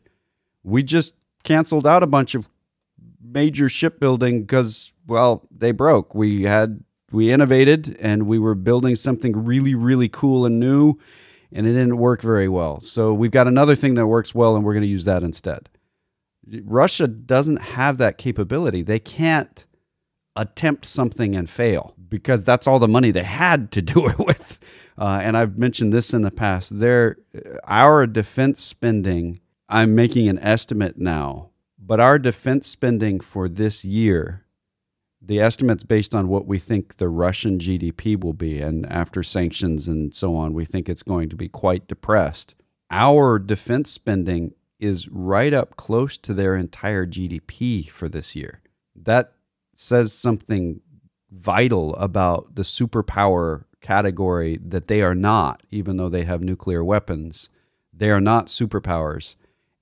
We 0.63 0.83
just 0.83 1.13
canceled 1.43 1.87
out 1.87 2.03
a 2.03 2.07
bunch 2.07 2.35
of 2.35 2.47
major 3.23 3.67
shipbuilding 3.67 4.41
because, 4.41 4.93
well, 5.07 5.47
they 5.55 5.71
broke. 5.71 6.13
We 6.13 6.43
had 6.43 6.83
we 7.11 7.31
innovated 7.31 7.97
and 7.99 8.27
we 8.27 8.39
were 8.39 8.55
building 8.55 8.95
something 8.95 9.43
really, 9.43 9.75
really 9.75 10.07
cool 10.07 10.45
and 10.45 10.59
new, 10.59 10.95
and 11.51 11.65
it 11.65 11.73
didn't 11.73 11.97
work 11.97 12.21
very 12.21 12.47
well. 12.47 12.79
So 12.81 13.13
we've 13.13 13.31
got 13.31 13.47
another 13.47 13.75
thing 13.75 13.95
that 13.95 14.07
works 14.07 14.33
well, 14.33 14.55
and 14.55 14.63
we're 14.63 14.73
going 14.73 14.83
to 14.83 14.87
use 14.87 15.05
that 15.05 15.23
instead. 15.23 15.69
Russia 16.63 17.07
doesn't 17.07 17.61
have 17.61 17.97
that 17.97 18.17
capability. 18.17 18.81
They 18.81 18.99
can't 18.99 19.65
attempt 20.35 20.85
something 20.85 21.35
and 21.35 21.49
fail 21.49 21.93
because 22.09 22.43
that's 22.43 22.67
all 22.67 22.79
the 22.79 22.87
money 22.87 23.11
they 23.11 23.23
had 23.23 23.71
to 23.71 23.81
do 23.93 24.07
it 24.07 24.19
with. 24.19 24.59
Uh, 24.97 25.19
and 25.21 25.37
I've 25.37 25.57
mentioned 25.57 25.93
this 25.93 26.13
in 26.13 26.21
the 26.21 26.31
past. 26.31 26.79
Their 26.79 27.17
our 27.63 28.05
defense 28.05 28.63
spending. 28.63 29.39
I'm 29.69 29.95
making 29.95 30.27
an 30.27 30.37
estimate 30.39 30.97
now, 30.97 31.51
but 31.79 32.01
our 32.01 32.19
defense 32.19 32.67
spending 32.67 33.21
for 33.21 33.47
this 33.47 33.85
year, 33.85 34.45
the 35.21 35.39
estimate's 35.39 35.85
based 35.85 36.13
on 36.13 36.27
what 36.27 36.45
we 36.45 36.59
think 36.59 36.97
the 36.97 37.07
Russian 37.07 37.57
GDP 37.57 38.21
will 38.21 38.33
be, 38.33 38.59
and 38.59 38.85
after 38.91 39.23
sanctions 39.23 39.87
and 39.87 40.13
so 40.13 40.35
on, 40.35 40.53
we 40.53 40.65
think 40.65 40.89
it's 40.89 41.03
going 41.03 41.29
to 41.29 41.37
be 41.37 41.47
quite 41.47 41.87
depressed. 41.87 42.53
Our 42.89 43.39
defense 43.39 43.91
spending 43.91 44.53
is 44.81 45.07
right 45.07 45.53
up 45.53 45.77
close 45.77 46.17
to 46.17 46.33
their 46.33 46.55
entire 46.55 47.05
GDP 47.05 47.89
for 47.89 48.09
this 48.09 48.35
year. 48.35 48.61
That 48.95 49.33
says 49.75 50.11
something 50.11 50.81
vital 51.29 51.95
about 51.95 52.55
the 52.55 52.63
superpower 52.63 53.63
category 53.79 54.59
that 54.65 54.87
they 54.87 55.01
are 55.01 55.15
not, 55.15 55.63
even 55.69 55.97
though 55.97 56.09
they 56.09 56.23
have 56.23 56.43
nuclear 56.43 56.83
weapons. 56.83 57.49
They 57.93 58.09
are 58.09 58.19
not 58.19 58.47
superpowers. 58.47 59.35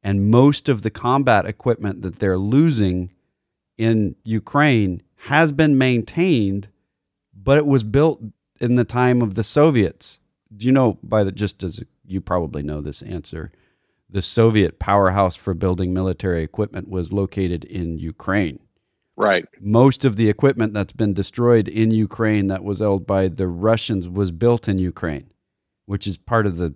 And 0.04 0.30
most 0.30 0.70
of 0.70 0.82
the 0.82 0.92
combat 0.92 1.46
equipment 1.46 2.02
that 2.02 2.20
they're 2.20 2.38
losing 2.38 3.12
in 3.78 4.16
Ukraine 4.24 5.02
has 5.24 5.52
been 5.52 5.78
maintained, 5.78 6.68
but 7.34 7.58
it 7.58 7.66
was 7.66 7.84
built 7.84 8.22
in 8.60 8.76
the 8.76 8.86
time 8.86 9.22
of 9.22 9.36
the 9.36 9.44
Soviets. 9.44 10.20
Do 10.56 10.66
you 10.66 10.72
know, 10.72 10.98
by 11.02 11.24
the 11.24 11.32
just 11.32 11.64
as 11.64 11.82
you 12.06 12.22
probably 12.22 12.64
know 12.64 12.82
this 12.82 13.02
answer, 13.02 13.52
the 14.10 14.22
Soviet 14.22 14.80
powerhouse 14.80 15.36
for 15.36 15.54
building 15.54 15.94
military 15.94 16.44
equipment 16.44 16.90
was 16.90 17.14
located 17.14 17.64
in 17.64 17.98
Ukraine. 17.98 18.60
Right. 19.16 19.46
Most 19.60 20.06
of 20.06 20.16
the 20.16 20.30
equipment 20.30 20.74
that's 20.74 20.94
been 20.94 21.14
destroyed 21.14 21.68
in 21.68 21.92
Ukraine 21.92 22.48
that 22.48 22.64
was 22.64 22.80
held 22.80 23.06
by 23.06 23.28
the 23.28 23.48
Russians 23.48 24.08
was 24.08 24.32
built 24.32 24.68
in 24.68 24.80
Ukraine, 24.80 25.32
which 25.86 26.08
is 26.08 26.18
part 26.18 26.48
of 26.48 26.58
the 26.58 26.74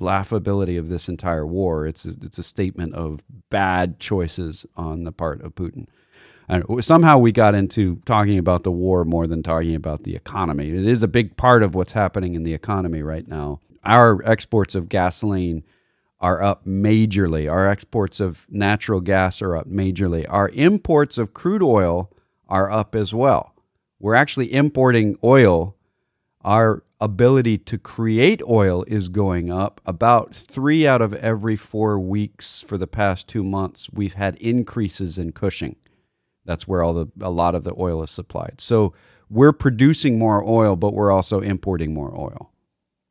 laughability 0.00 0.78
of 0.78 0.88
this 0.88 1.08
entire 1.08 1.46
war. 1.46 1.86
It's 1.86 2.06
a, 2.06 2.14
it's 2.22 2.38
a 2.38 2.42
statement 2.42 2.94
of 2.94 3.22
bad 3.50 4.00
choices 4.00 4.66
on 4.76 5.04
the 5.04 5.12
part 5.12 5.42
of 5.42 5.54
Putin. 5.54 5.86
And 6.48 6.64
somehow 6.84 7.18
we 7.18 7.32
got 7.32 7.54
into 7.54 7.96
talking 8.04 8.38
about 8.38 8.64
the 8.64 8.72
war 8.72 9.04
more 9.04 9.26
than 9.26 9.42
talking 9.42 9.74
about 9.74 10.04
the 10.04 10.16
economy. 10.16 10.70
It 10.70 10.86
is 10.86 11.02
a 11.02 11.08
big 11.08 11.36
part 11.36 11.62
of 11.62 11.74
what's 11.74 11.92
happening 11.92 12.34
in 12.34 12.42
the 12.42 12.54
economy 12.54 13.02
right 13.02 13.26
now. 13.26 13.60
Our 13.84 14.26
exports 14.26 14.74
of 14.74 14.88
gasoline 14.88 15.64
are 16.24 16.42
up 16.42 16.64
majorly. 16.64 17.52
Our 17.52 17.68
exports 17.68 18.18
of 18.18 18.46
natural 18.48 19.02
gas 19.02 19.42
are 19.42 19.54
up 19.54 19.68
majorly. 19.68 20.24
Our 20.26 20.48
imports 20.48 21.18
of 21.18 21.34
crude 21.34 21.62
oil 21.62 22.10
are 22.48 22.70
up 22.70 22.94
as 22.94 23.12
well. 23.12 23.54
We're 24.00 24.14
actually 24.14 24.50
importing 24.54 25.18
oil. 25.22 25.76
Our 26.42 26.82
ability 26.98 27.58
to 27.58 27.76
create 27.76 28.40
oil 28.48 28.84
is 28.84 29.10
going 29.10 29.50
up. 29.50 29.82
About 29.84 30.34
three 30.34 30.86
out 30.86 31.02
of 31.02 31.12
every 31.12 31.56
four 31.56 32.00
weeks 32.00 32.62
for 32.62 32.78
the 32.78 32.86
past 32.86 33.28
two 33.28 33.44
months, 33.44 33.90
we've 33.92 34.14
had 34.14 34.36
increases 34.36 35.18
in 35.18 35.32
Cushing. 35.32 35.76
That's 36.46 36.66
where 36.66 36.82
all 36.82 36.94
the 36.94 37.08
a 37.20 37.28
lot 37.28 37.54
of 37.54 37.64
the 37.64 37.74
oil 37.78 38.02
is 38.02 38.10
supplied. 38.10 38.62
So 38.62 38.94
we're 39.28 39.52
producing 39.52 40.18
more 40.18 40.42
oil, 40.42 40.74
but 40.74 40.94
we're 40.94 41.12
also 41.12 41.40
importing 41.40 41.92
more 41.92 42.18
oil. 42.18 42.53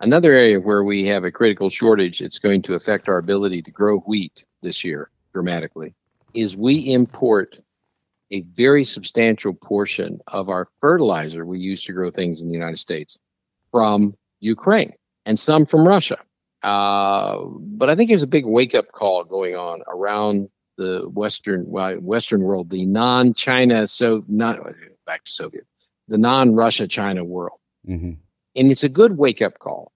Another 0.04 0.34
area 0.34 0.60
where 0.60 0.84
we 0.84 1.06
have 1.06 1.24
a 1.24 1.32
critical 1.32 1.70
shortage, 1.70 2.20
it's 2.20 2.38
going 2.38 2.62
to 2.64 2.74
affect 2.74 3.08
our 3.08 3.18
ability 3.18 3.62
to 3.62 3.72
grow 3.72 4.00
wheat 4.00 4.44
this 4.62 4.84
year 4.84 5.10
dramatically, 5.32 5.96
is 6.34 6.58
we 6.58 6.92
import 6.92 7.58
a 8.30 8.42
very 8.54 8.84
substantial 8.84 9.54
portion 9.54 10.20
of 10.28 10.50
our 10.50 10.68
fertilizer 10.82 11.46
we 11.46 11.58
use 11.58 11.86
to 11.86 11.94
grow 11.94 12.12
things 12.12 12.42
in 12.42 12.50
the 12.50 12.54
United 12.54 12.80
States 12.80 13.18
from 13.72 14.14
Ukraine 14.42 14.92
and 15.26 15.40
some 15.40 15.66
from 15.66 15.88
Russia. 15.88 16.18
Uh, 16.64 17.38
but 17.60 17.90
I 17.90 17.96
think 17.96 18.10
there's 18.10 18.24
a 18.24 18.28
big 18.28 18.46
wake 18.46 18.76
up 18.76 18.92
call 18.92 19.24
going 19.24 19.56
on 19.56 19.84
around 19.88 20.50
the 20.78 21.10
Western 21.14 21.64
well, 21.66 21.96
Western 21.96 22.42
world, 22.42 22.72
the 22.72 22.86
non 22.86 23.34
China, 23.34 23.88
so 23.88 24.26
not 24.28 24.60
back 25.06 25.24
to 25.24 25.32
Soviet, 25.32 25.66
the 26.10 26.18
non 26.18 26.56
Russia 26.56 26.90
China 26.90 27.24
world. 27.24 27.60
Mm-hmm. 27.88 28.16
And 28.56 28.72
it's 28.72 28.84
a 28.84 28.90
good 28.90 29.18
wake 29.18 29.42
up 29.42 29.60
call 29.60 29.93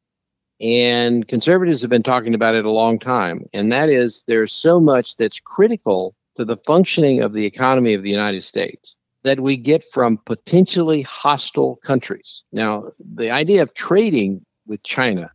and 0.60 1.28
conservatives 1.28 1.82
have 1.82 1.90
been 1.90 2.04
talking 2.04 2.34
about 2.34 2.56
it 2.56 2.66
a 2.66 2.72
long 2.72 3.00
time. 3.00 3.46
And 3.54 3.72
that 3.72 3.90
is 3.90 4.24
there's 4.28 4.52
so 4.52 4.80
much 4.80 5.18
that's 5.18 5.40
critical 5.40 6.16
to 6.36 6.46
the 6.46 6.58
functioning 6.58 7.22
of 7.22 7.34
the 7.34 7.46
economy 7.46 7.94
of 7.94 8.04
the 8.04 8.10
United 8.10 8.42
States 8.42 8.96
that 9.24 9.40
we 9.40 9.58
get 9.58 9.84
from 9.84 10.18
potentially 10.26 11.02
hostile 11.02 11.78
countries. 11.78 12.44
Now, 12.52 12.84
the 13.00 13.32
idea 13.32 13.62
of 13.62 13.74
trading 13.74 14.46
with 14.66 14.84
China 14.84 15.32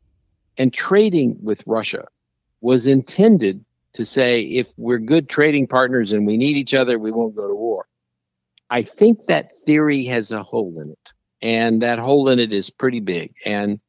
and 0.58 0.72
trading 0.72 1.36
with 1.42 1.62
Russia 1.66 2.06
was 2.60 2.86
intended 2.86 3.64
to 3.92 4.04
say 4.04 4.42
if 4.42 4.70
we're 4.76 4.98
good 4.98 5.28
trading 5.28 5.66
partners 5.66 6.12
and 6.12 6.26
we 6.26 6.36
need 6.36 6.56
each 6.56 6.74
other, 6.74 6.98
we 6.98 7.12
won't 7.12 7.36
go 7.36 7.46
to 7.46 7.54
war. 7.54 7.86
I 8.70 8.82
think 8.82 9.24
that 9.24 9.52
theory 9.66 10.04
has 10.04 10.30
a 10.30 10.42
hole 10.42 10.80
in 10.80 10.90
it. 10.90 11.12
And 11.42 11.82
that 11.82 11.98
hole 11.98 12.28
in 12.28 12.38
it 12.38 12.52
is 12.52 12.70
pretty 12.70 13.00
big. 13.00 13.34
And 13.44 13.80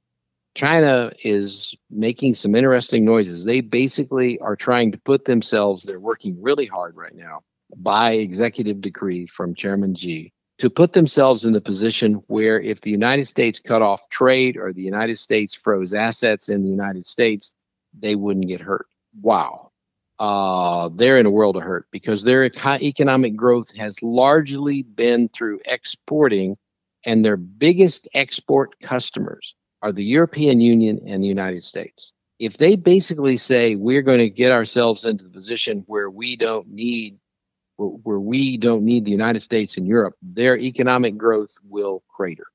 China 0.55 1.11
is 1.23 1.75
making 1.89 2.35
some 2.35 2.55
interesting 2.55 3.05
noises. 3.05 3.45
They 3.45 3.61
basically 3.61 4.39
are 4.39 4.55
trying 4.55 4.91
to 4.91 4.97
put 4.99 5.25
themselves, 5.25 5.83
they're 5.83 5.99
working 5.99 6.39
really 6.41 6.67
hard 6.67 6.95
right 6.95 7.15
now 7.15 7.41
by 7.75 8.11
executive 8.11 8.81
decree 8.81 9.25
from 9.25 9.55
Chairman 9.55 9.95
Xi 9.95 10.31
to 10.59 10.69
put 10.69 10.93
themselves 10.93 11.43
in 11.43 11.53
the 11.53 11.61
position 11.61 12.23
where 12.27 12.61
if 12.61 12.81
the 12.81 12.91
United 12.91 13.25
States 13.25 13.59
cut 13.59 13.81
off 13.81 14.07
trade 14.09 14.55
or 14.55 14.71
the 14.71 14.83
United 14.83 15.17
States 15.17 15.55
froze 15.55 15.93
assets 15.93 16.49
in 16.49 16.61
the 16.61 16.69
United 16.69 17.05
States, 17.05 17.51
they 17.97 18.15
wouldn't 18.15 18.47
get 18.47 18.61
hurt. 18.61 18.85
Wow. 19.21 19.71
Uh, 20.19 20.89
they're 20.93 21.17
in 21.17 21.25
a 21.25 21.31
world 21.31 21.57
of 21.57 21.63
hurt 21.63 21.87
because 21.91 22.23
their 22.23 22.45
economic 22.45 23.35
growth 23.35 23.75
has 23.75 24.01
largely 24.03 24.83
been 24.83 25.27
through 25.29 25.59
exporting, 25.65 26.55
and 27.05 27.25
their 27.25 27.35
biggest 27.35 28.07
export 28.13 28.79
customers 28.79 29.55
are 29.83 29.91
the 29.91 30.03
European 30.03 30.61
Union 30.61 30.99
and 31.05 31.21
the 31.21 31.27
United 31.27 31.61
States. 31.61 32.13
If 32.39 32.57
they 32.57 32.77
basically 32.77 33.37
say 33.37 33.75
we're 33.75 34.01
going 34.01 34.19
to 34.19 34.29
get 34.29 34.51
ourselves 34.51 35.05
into 35.05 35.25
the 35.25 35.29
position 35.29 35.83
where 35.87 36.09
we 36.09 36.35
don't 36.35 36.67
need 36.69 37.19
where 37.77 38.19
we 38.19 38.55
don't 38.55 38.83
need 38.83 39.03
the 39.03 39.11
United 39.11 39.41
States 39.41 39.77
and 39.77 39.87
Europe, 39.87 40.15
their 40.21 40.57
economic 40.57 41.17
growth 41.17 41.55
will 41.67 42.03
crater. 42.07 42.45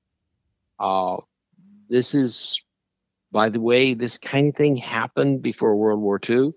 Uh, 0.79 1.17
this 1.91 2.15
is, 2.15 2.65
by 3.31 3.49
the 3.49 3.61
way, 3.61 3.95
this 3.95 4.17
kind 4.17 4.49
of 4.49 4.55
thing 4.55 4.77
happened 4.77 5.43
before 5.43 5.77
World 5.77 6.01
War 6.01 6.21
II. 6.29 6.53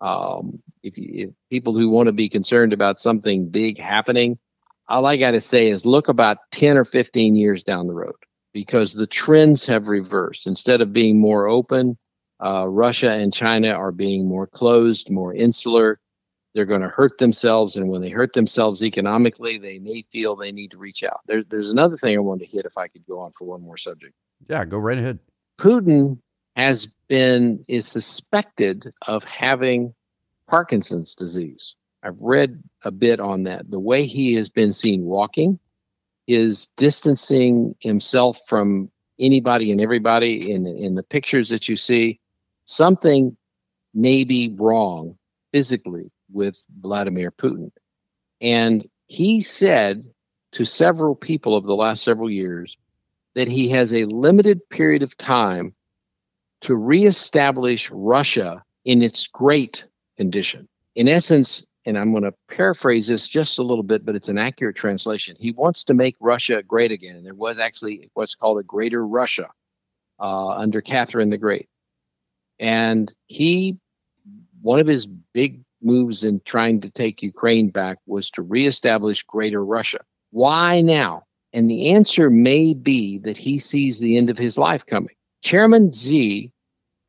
Um, 0.00 0.60
if, 0.82 0.98
you, 0.98 1.08
if 1.12 1.30
people 1.50 1.74
who 1.74 1.88
want 1.88 2.08
to 2.08 2.12
be 2.12 2.28
concerned 2.28 2.72
about 2.72 2.98
something 2.98 3.48
big 3.48 3.78
happening, 3.78 4.38
all 4.88 5.06
I 5.06 5.16
got 5.16 5.30
to 5.30 5.40
say 5.40 5.68
is 5.68 5.86
look 5.86 6.08
about 6.08 6.38
10 6.50 6.76
or 6.76 6.84
15 6.84 7.36
years 7.36 7.62
down 7.62 7.86
the 7.86 7.94
road 7.94 8.16
because 8.54 8.94
the 8.94 9.06
trends 9.06 9.66
have 9.66 9.88
reversed. 9.88 10.46
Instead 10.46 10.80
of 10.80 10.94
being 10.94 11.20
more 11.20 11.46
open, 11.46 11.98
uh, 12.42 12.66
Russia 12.68 13.12
and 13.12 13.34
China 13.34 13.70
are 13.70 13.92
being 13.92 14.26
more 14.26 14.46
closed, 14.46 15.10
more 15.10 15.34
insular. 15.34 16.00
They're 16.54 16.64
going 16.64 16.82
to 16.82 16.88
hurt 16.88 17.18
themselves. 17.18 17.76
And 17.76 17.88
when 17.88 18.00
they 18.00 18.10
hurt 18.10 18.32
themselves 18.32 18.82
economically, 18.82 19.58
they 19.58 19.80
may 19.80 20.04
feel 20.12 20.36
they 20.36 20.52
need 20.52 20.70
to 20.70 20.78
reach 20.78 21.02
out. 21.02 21.20
There, 21.26 21.42
there's 21.42 21.68
another 21.68 21.96
thing 21.96 22.16
I 22.16 22.20
wanted 22.20 22.48
to 22.48 22.56
hit 22.56 22.64
if 22.64 22.78
I 22.78 22.86
could 22.86 23.04
go 23.06 23.20
on 23.20 23.32
for 23.32 23.44
one 23.44 23.60
more 23.60 23.76
subject. 23.76 24.14
Yeah, 24.48 24.64
go 24.64 24.78
right 24.78 24.98
ahead. 24.98 25.18
Putin 25.58 26.20
has 26.54 26.94
been, 27.08 27.64
is 27.66 27.88
suspected 27.88 28.92
of 29.08 29.24
having 29.24 29.94
Parkinson's 30.48 31.16
disease. 31.16 31.74
I've 32.04 32.20
read 32.22 32.62
a 32.84 32.92
bit 32.92 33.18
on 33.18 33.42
that. 33.44 33.70
The 33.70 33.80
way 33.80 34.04
he 34.04 34.34
has 34.34 34.48
been 34.48 34.72
seen 34.72 35.04
walking, 35.04 35.58
is 36.26 36.68
distancing 36.76 37.74
himself 37.80 38.38
from 38.48 38.90
anybody 39.18 39.70
and 39.70 39.80
everybody 39.80 40.50
in 40.50 40.66
in 40.66 40.94
the 40.94 41.02
pictures 41.02 41.48
that 41.48 41.68
you 41.68 41.76
see 41.76 42.18
something 42.64 43.36
may 43.92 44.24
be 44.24 44.54
wrong 44.58 45.16
physically 45.52 46.10
with 46.32 46.64
Vladimir 46.80 47.30
Putin 47.30 47.70
and 48.40 48.88
he 49.06 49.40
said 49.40 50.04
to 50.52 50.64
several 50.64 51.14
people 51.14 51.54
over 51.54 51.66
the 51.66 51.74
last 51.74 52.04
several 52.04 52.30
years 52.30 52.76
that 53.34 53.48
he 53.48 53.68
has 53.68 53.92
a 53.92 54.04
limited 54.04 54.60
period 54.70 55.02
of 55.02 55.16
time 55.16 55.74
to 56.60 56.76
reestablish 56.76 57.90
Russia 57.90 58.62
in 58.84 59.02
its 59.02 59.26
great 59.26 59.86
condition. 60.16 60.68
In 60.94 61.08
essence, 61.08 61.66
and 61.86 61.98
I'm 61.98 62.12
going 62.12 62.24
to 62.24 62.34
paraphrase 62.48 63.08
this 63.08 63.28
just 63.28 63.58
a 63.58 63.62
little 63.62 63.82
bit, 63.82 64.04
but 64.04 64.14
it's 64.14 64.28
an 64.28 64.38
accurate 64.38 64.76
translation. 64.76 65.36
He 65.38 65.52
wants 65.52 65.84
to 65.84 65.94
make 65.94 66.16
Russia 66.20 66.62
great 66.62 66.92
again. 66.92 67.16
And 67.16 67.26
there 67.26 67.34
was 67.34 67.58
actually 67.58 68.10
what's 68.14 68.34
called 68.34 68.58
a 68.58 68.62
greater 68.62 69.06
Russia 69.06 69.50
uh, 70.18 70.50
under 70.50 70.80
Catherine 70.80 71.30
the 71.30 71.38
Great. 71.38 71.68
And 72.58 73.12
he, 73.26 73.78
one 74.62 74.80
of 74.80 74.86
his 74.86 75.06
big 75.06 75.62
moves 75.82 76.24
in 76.24 76.40
trying 76.44 76.80
to 76.80 76.90
take 76.90 77.22
Ukraine 77.22 77.68
back 77.68 77.98
was 78.06 78.30
to 78.30 78.42
reestablish 78.42 79.22
greater 79.22 79.64
Russia. 79.64 80.00
Why 80.30 80.80
now? 80.80 81.24
And 81.52 81.70
the 81.70 81.90
answer 81.90 82.30
may 82.30 82.74
be 82.74 83.18
that 83.18 83.36
he 83.36 83.58
sees 83.58 83.98
the 83.98 84.16
end 84.16 84.30
of 84.30 84.38
his 84.38 84.56
life 84.56 84.86
coming. 84.86 85.14
Chairman 85.42 85.92
Xi 85.92 86.53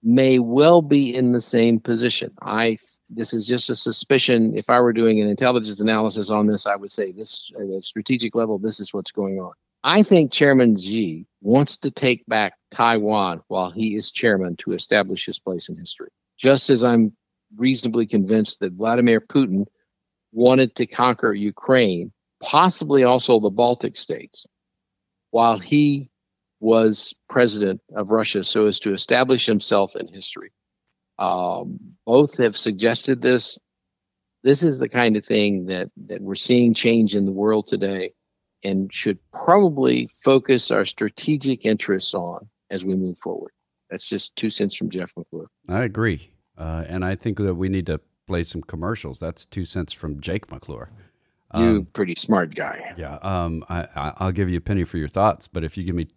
may 0.06 0.38
well 0.38 0.84
be 0.84 1.14
in 1.14 1.32
the 1.32 1.42
same 1.42 1.80
position. 1.80 2.32
I 2.44 2.78
this 3.10 3.34
is 3.34 3.48
just 3.48 3.72
a 3.72 3.76
suspicion. 3.76 4.56
If 4.56 4.70
I 4.70 4.80
were 4.80 4.94
doing 4.94 5.20
an 5.20 5.28
intelligence 5.28 5.80
analysis 5.80 6.30
on 6.30 6.46
this, 6.46 6.68
I 6.68 6.76
would 6.76 6.92
say 6.92 7.12
this 7.12 7.52
at 7.60 7.68
a 7.68 7.82
strategic 7.82 8.36
level, 8.36 8.60
this 8.60 8.80
is 8.80 8.94
what's 8.94 9.12
going 9.12 9.40
on. 9.40 9.54
I 9.84 10.04
think 10.04 10.32
Chairman 10.32 10.78
Xi 10.78 11.26
wants 11.42 11.78
to 11.78 11.92
take 11.92 12.26
back 12.28 12.54
Taiwan 12.72 13.42
while 13.48 13.72
he 13.72 13.96
is 13.96 14.12
chairman 14.12 14.56
to 14.58 14.74
establish 14.74 15.26
his 15.26 15.40
place 15.40 15.70
in 15.70 15.78
history. 15.78 16.10
Just 16.38 16.70
as 16.70 16.84
I'm 16.84 17.16
reasonably 17.58 18.06
convinced 18.06 18.60
that 18.60 18.74
Vladimir 18.74 19.22
Putin 19.22 19.66
wanted 20.32 20.76
to 20.76 20.86
conquer 20.86 21.34
Ukraine, 21.34 22.12
possibly 22.44 23.04
also 23.04 23.40
the 23.40 23.50
Baltic 23.50 23.96
states, 23.96 24.46
while 25.32 25.58
he 25.58 26.10
was 26.60 27.14
president 27.30 27.82
of 27.96 28.12
Russia 28.12 28.44
so 28.44 28.66
as 28.66 28.80
to 28.80 28.94
establish 28.94 29.46
himself 29.46 29.96
in 29.96 30.08
history. 30.08 30.52
Um, 31.20 31.80
both 32.06 32.38
have 32.38 32.56
suggested 32.56 33.22
this. 33.22 33.60
This 34.44 34.64
is 34.64 34.80
the 34.80 34.90
kind 34.90 35.18
of 35.18 35.26
thing 35.26 35.66
that, 35.68 35.90
that 36.08 36.22
we're 36.22 36.36
seeing 36.36 36.74
change 36.74 37.16
in 37.16 37.26
the 37.26 37.32
world 37.32 37.68
today 37.68 38.14
and 38.64 38.94
should 38.94 39.20
probably 39.32 40.08
focus 40.08 40.72
our 40.72 40.86
strategic 40.86 41.66
interests 41.66 42.14
on 42.14 42.48
as 42.70 42.86
we 42.86 42.96
move 42.96 43.18
forward. 43.18 43.52
That's 43.90 44.10
just 44.10 44.36
two 44.36 44.50
cents 44.50 44.76
from 44.76 44.90
Jeff 44.90 45.12
McClure. 45.16 45.48
I 45.70 45.84
agree. 45.84 46.32
Uh, 46.58 46.84
and 46.88 47.04
I 47.06 47.16
think 47.16 47.38
that 47.38 47.56
we 47.56 47.70
need 47.70 47.86
to 47.88 48.02
play 48.28 48.44
some 48.44 48.62
commercials. 48.62 49.20
That's 49.20 49.46
two 49.46 49.66
cents 49.66 49.94
from 49.94 50.20
Jake 50.20 50.52
McClure. 50.52 50.90
Um, 51.52 51.64
you 51.64 51.84
pretty 51.94 52.16
smart 52.16 52.56
guy. 52.56 52.94
Yeah. 52.98 53.18
Um, 53.22 53.64
I, 53.70 54.14
will 54.20 54.32
give 54.32 54.50
you 54.50 54.58
a 54.58 54.62
penny 54.62 54.84
for 54.84 54.98
your 54.98 55.08
thoughts, 55.08 55.48
but 55.48 55.64
if 55.64 55.78
you 55.78 55.84
give 55.84 55.96
me 55.96 56.08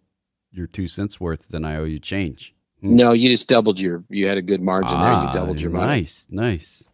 your 0.51 0.67
two 0.67 0.87
cents 0.87 1.19
worth, 1.19 1.47
then 1.49 1.65
I 1.65 1.75
owe 1.75 1.83
you 1.83 1.99
change. 1.99 2.55
Hmm. 2.81 2.95
No, 2.95 3.11
you 3.11 3.29
just 3.29 3.47
doubled 3.47 3.79
your. 3.79 4.03
You 4.09 4.27
had 4.27 4.37
a 4.37 4.41
good 4.41 4.61
margin 4.61 4.97
ah, 4.97 5.03
there. 5.03 5.13
You 5.13 5.29
ah, 5.29 5.33
doubled 5.33 5.61
your 5.61 5.71
money. 5.71 5.85
Nice, 5.85 6.27
nice. 6.29 6.87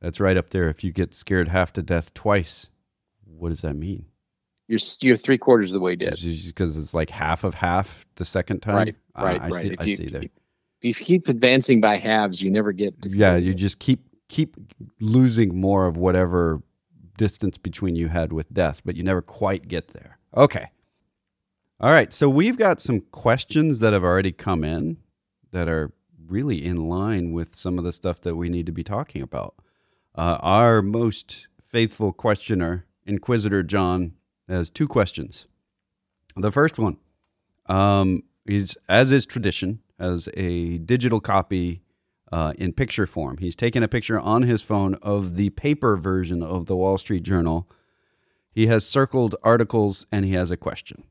That's 0.00 0.20
right 0.20 0.36
up 0.36 0.50
there. 0.50 0.68
If 0.68 0.82
you 0.82 0.92
get 0.92 1.14
scared 1.14 1.48
half 1.48 1.72
to 1.74 1.82
death 1.82 2.14
twice, 2.14 2.68
what 3.24 3.50
does 3.50 3.60
that 3.62 3.74
mean? 3.74 4.06
You're 4.66 4.78
you're 5.00 5.16
three 5.16 5.38
quarters 5.38 5.70
of 5.70 5.74
the 5.74 5.80
way 5.80 5.96
dead. 5.96 6.16
Because 6.22 6.76
it's 6.76 6.94
like 6.94 7.10
half 7.10 7.44
of 7.44 7.54
half 7.54 8.06
the 8.16 8.24
second 8.24 8.60
time. 8.60 8.76
Right, 8.76 8.96
right, 9.16 9.40
I 9.40 9.48
right. 9.48 9.54
See, 9.54 9.68
if 9.68 9.80
I 9.80 9.84
you, 9.84 9.96
see 9.96 10.08
that. 10.10 10.24
If 10.24 10.30
you 10.82 10.94
keep 10.94 11.28
advancing 11.28 11.80
by 11.80 11.96
halves, 11.96 12.40
you 12.40 12.50
never 12.50 12.72
get. 12.72 12.94
yeah, 13.04 13.36
you 13.36 13.52
just 13.52 13.78
keep 13.78 14.00
keep 14.28 14.56
losing 15.00 15.60
more 15.60 15.86
of 15.86 15.96
whatever 15.96 16.62
distance 17.18 17.58
between 17.58 17.96
you 17.96 18.08
had 18.08 18.32
with 18.32 18.52
death, 18.52 18.80
but 18.84 18.96
you 18.96 19.02
never 19.02 19.20
quite 19.20 19.68
get 19.68 19.88
there. 19.88 20.18
Okay. 20.36 20.70
All 21.82 21.92
right. 21.92 22.12
So 22.12 22.28
we've 22.28 22.58
got 22.58 22.78
some 22.82 23.00
questions 23.00 23.78
that 23.78 23.94
have 23.94 24.04
already 24.04 24.32
come 24.32 24.64
in 24.64 24.98
that 25.50 25.66
are 25.66 25.92
really 26.26 26.62
in 26.62 26.90
line 26.90 27.32
with 27.32 27.54
some 27.54 27.78
of 27.78 27.84
the 27.84 27.92
stuff 27.92 28.20
that 28.20 28.36
we 28.36 28.50
need 28.50 28.66
to 28.66 28.72
be 28.72 28.84
talking 28.84 29.22
about. 29.22 29.54
Uh, 30.14 30.36
our 30.40 30.82
most 30.82 31.46
faithful 31.66 32.12
questioner, 32.12 32.84
Inquisitor 33.06 33.62
John, 33.62 34.12
has 34.46 34.70
two 34.70 34.86
questions. 34.86 35.46
The 36.36 36.52
first 36.52 36.78
one 36.78 36.98
um, 37.64 38.24
is, 38.44 38.76
as 38.86 39.10
is 39.10 39.24
tradition, 39.24 39.80
as 39.98 40.28
a 40.36 40.76
digital 40.78 41.20
copy 41.20 41.80
uh, 42.30 42.52
in 42.58 42.74
picture 42.74 43.06
form. 43.06 43.38
He's 43.38 43.56
taken 43.56 43.82
a 43.82 43.88
picture 43.88 44.20
on 44.20 44.42
his 44.42 44.60
phone 44.60 44.96
of 44.96 45.36
the 45.36 45.48
paper 45.50 45.96
version 45.96 46.42
of 46.42 46.66
the 46.66 46.76
Wall 46.76 46.98
Street 46.98 47.22
Journal. 47.22 47.70
He 48.52 48.66
has 48.66 48.86
circled 48.86 49.34
articles 49.42 50.04
and 50.12 50.26
he 50.26 50.32
has 50.32 50.50
a 50.50 50.58
question. 50.58 51.04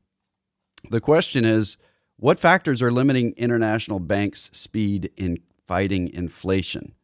The 0.90 1.00
question 1.00 1.44
is 1.44 1.76
What 2.16 2.38
factors 2.38 2.82
are 2.82 2.92
limiting 2.92 3.32
international 3.36 4.00
banks' 4.00 4.50
speed 4.52 5.10
in 5.16 5.38
fighting 5.66 6.08
inflation? 6.12 6.94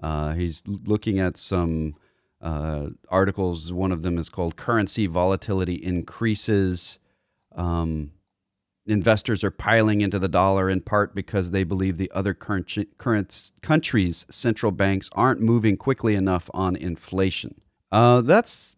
Uh, 0.00 0.34
he's 0.34 0.62
looking 0.66 1.18
at 1.18 1.36
some 1.38 1.96
uh, 2.40 2.88
articles. 3.08 3.72
One 3.72 3.90
of 3.90 4.02
them 4.02 4.18
is 4.18 4.28
called 4.28 4.56
Currency 4.56 5.06
Volatility 5.06 5.74
Increases. 5.74 6.98
Um, 7.56 8.12
investors 8.86 9.42
are 9.42 9.50
piling 9.50 10.02
into 10.02 10.18
the 10.18 10.28
dollar 10.28 10.68
in 10.68 10.82
part 10.82 11.14
because 11.14 11.50
they 11.50 11.64
believe 11.64 11.96
the 11.96 12.10
other 12.14 12.34
current, 12.34 12.76
current 12.98 13.52
countries' 13.62 14.26
central 14.30 14.72
banks 14.72 15.08
aren't 15.14 15.40
moving 15.40 15.78
quickly 15.78 16.14
enough 16.14 16.50
on 16.52 16.76
inflation. 16.76 17.62
Uh, 17.90 18.20
that's, 18.20 18.76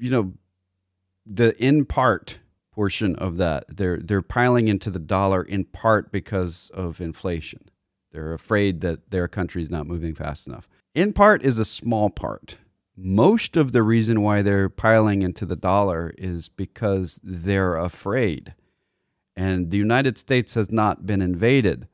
you 0.00 0.10
know, 0.10 0.32
the 1.24 1.56
in 1.62 1.84
part 1.84 2.38
portion 2.78 3.16
of 3.16 3.38
that. 3.38 3.64
They're 3.68 3.96
they're 3.98 4.22
piling 4.22 4.68
into 4.68 4.88
the 4.88 5.00
dollar 5.00 5.42
in 5.42 5.64
part 5.64 6.12
because 6.12 6.70
of 6.72 7.00
inflation. 7.00 7.62
They're 8.12 8.32
afraid 8.32 8.82
that 8.82 9.10
their 9.10 9.26
country 9.26 9.64
is 9.64 9.70
not 9.70 9.88
moving 9.88 10.14
fast 10.14 10.46
enough. 10.46 10.68
In 10.94 11.12
part 11.12 11.42
is 11.42 11.58
a 11.58 11.64
small 11.64 12.08
part. 12.08 12.56
Most 12.96 13.56
of 13.56 13.72
the 13.72 13.82
reason 13.82 14.22
why 14.22 14.42
they're 14.42 14.68
piling 14.68 15.22
into 15.22 15.44
the 15.44 15.56
dollar 15.56 16.14
is 16.16 16.48
because 16.48 17.18
they're 17.24 17.76
afraid 17.76 18.54
and 19.34 19.72
the 19.72 19.76
United 19.76 20.16
States 20.16 20.54
has 20.54 20.70
not 20.70 21.04
been 21.04 21.22
invaded. 21.22 21.88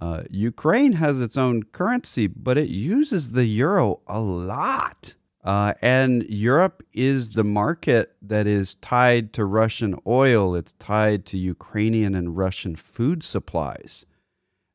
Uh, 0.00 0.22
Ukraine 0.30 0.92
has 0.92 1.20
its 1.20 1.36
own 1.36 1.64
currency, 1.64 2.26
but 2.26 2.56
it 2.58 2.68
uses 2.68 3.32
the 3.32 3.44
euro 3.46 4.00
a 4.06 4.20
lot. 4.20 5.14
Uh, 5.44 5.74
and 5.82 6.22
Europe 6.24 6.82
is 6.94 7.32
the 7.32 7.44
market 7.44 8.16
that 8.22 8.46
is 8.46 8.76
tied 8.76 9.34
to 9.34 9.44
Russian 9.44 9.94
oil. 10.06 10.54
It's 10.54 10.72
tied 10.72 11.26
to 11.26 11.38
Ukrainian 11.38 12.14
and 12.14 12.36
Russian 12.36 12.76
food 12.76 13.22
supplies. 13.22 14.06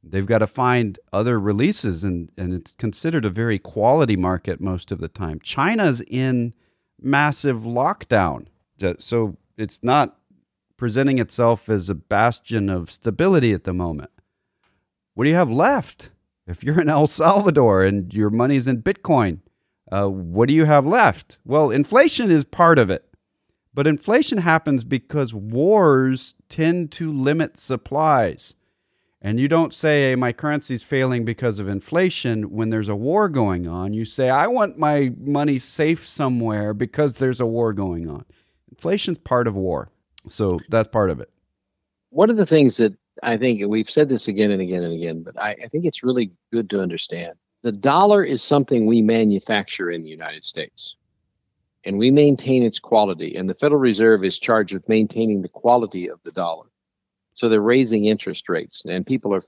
They've 0.04 0.28
got 0.28 0.38
to 0.38 0.48
find 0.48 1.00
other 1.12 1.40
releases, 1.40 2.04
and, 2.04 2.32
and 2.38 2.54
it's 2.54 2.76
considered 2.76 3.26
a 3.26 3.32
very 3.32 3.58
quality 3.58 4.16
market 4.16 4.62
most 4.62 4.92
of 4.92 5.00
the 5.00 5.10
time. 5.10 5.40
China's 5.42 6.02
in 6.02 6.54
massive 7.02 7.62
lockdown. 7.62 8.46
So 9.00 9.38
it's 9.58 9.80
not 9.82 10.18
presenting 10.78 11.18
itself 11.18 11.68
as 11.68 11.90
a 11.90 11.96
bastion 11.96 12.70
of 12.70 12.92
stability 12.92 13.54
at 13.54 13.64
the 13.64 13.74
moment. 13.74 14.12
What 15.16 15.24
do 15.26 15.32
you 15.32 15.36
have 15.36 15.52
left? 15.52 16.12
If 16.48 16.64
you're 16.64 16.80
in 16.80 16.90
El 16.90 17.08
Salvador 17.08 17.84
and 17.84 18.14
your 18.14 18.30
money's 18.30 18.68
in 18.68 18.82
Bitcoin, 18.82 19.40
uh, 19.91 20.08
what 20.08 20.47
do 20.47 20.54
you 20.54 20.65
have 20.65 20.86
left? 20.86 21.38
Well, 21.45 21.71
inflation 21.71 22.32
is 22.32 22.43
part 22.43 22.80
of 22.80 22.89
it. 22.89 23.06
But 23.73 23.88
inflation 23.88 24.39
happens 24.39 24.84
because 24.84 25.34
wars 25.34 26.36
tend 26.49 26.91
to 26.93 27.13
limit 27.13 27.58
supplies. 27.58 28.56
And 29.21 29.39
you 29.39 29.47
don't 29.47 29.73
say, 29.73 30.10
hey, 30.10 30.15
my 30.15 30.32
currency's 30.32 30.82
failing 30.82 31.25
because 31.25 31.60
of 31.60 31.67
inflation 31.67 32.52
when 32.52 32.69
there's 32.69 32.89
a 32.89 32.95
war 32.95 33.28
going 33.30 33.67
on. 33.67 33.93
You 33.93 34.06
say, 34.06 34.30
I 34.30 34.47
want 34.47 34.78
my 34.78 35.12
money 35.19 35.60
safe 35.60 36.06
somewhere 36.06 36.73
because 36.73 37.17
there's 37.17 37.41
a 37.41 37.45
war 37.45 37.73
going 37.73 38.10
on. 38.10 38.25
Inflation's 38.71 39.17
part 39.17 39.47
of 39.47 39.56
war. 39.56 39.91
So 40.30 40.58
that's 40.69 40.88
part 40.89 41.10
of 41.10 41.19
it. 41.19 41.30
One 42.12 42.30
of 42.30 42.38
the 42.38 42.45
things 42.45 42.78
that 42.78 42.97
I 43.21 43.38
think 43.38 43.62
we've 43.67 43.89
said 43.89 44.10
this 44.10 44.28
again 44.28 44.52
and 44.52 44.62
again 44.62 44.84
and 44.84 44.93
again, 44.93 45.21
but 45.21 45.39
I, 45.41 45.52
I 45.63 45.67
think 45.67 45.86
it's 45.86 46.04
really 46.04 46.32
good 46.52 46.69
to 46.69 46.82
understand 46.82 47.34
the 47.62 47.72
dollar 47.72 48.24
is 48.24 48.41
something 48.41 48.86
we 48.86 49.02
manufacture 49.02 49.89
in 49.89 50.02
the 50.02 50.10
United 50.10 50.45
States 50.45 50.95
and 51.84 51.98
we 51.98 52.12
maintain 52.12 52.63
its 52.63 52.80
quality. 52.80 53.36
And 53.36 53.50
the 53.50 53.56
Federal 53.56 53.80
Reserve 53.80 54.24
is 54.24 54.39
charged 54.39 54.74
with 54.74 54.88
maintaining 54.89 55.41
the 55.41 55.50
quality 55.50 56.10
of 56.10 56.22
the 56.24 56.32
dollar. 56.32 56.65
So 57.34 57.48
they're 57.48 57.62
raising 57.62 58.06
interest 58.06 58.50
rates, 58.50 58.84
and 58.86 59.06
people 59.06 59.34
are 59.34 59.41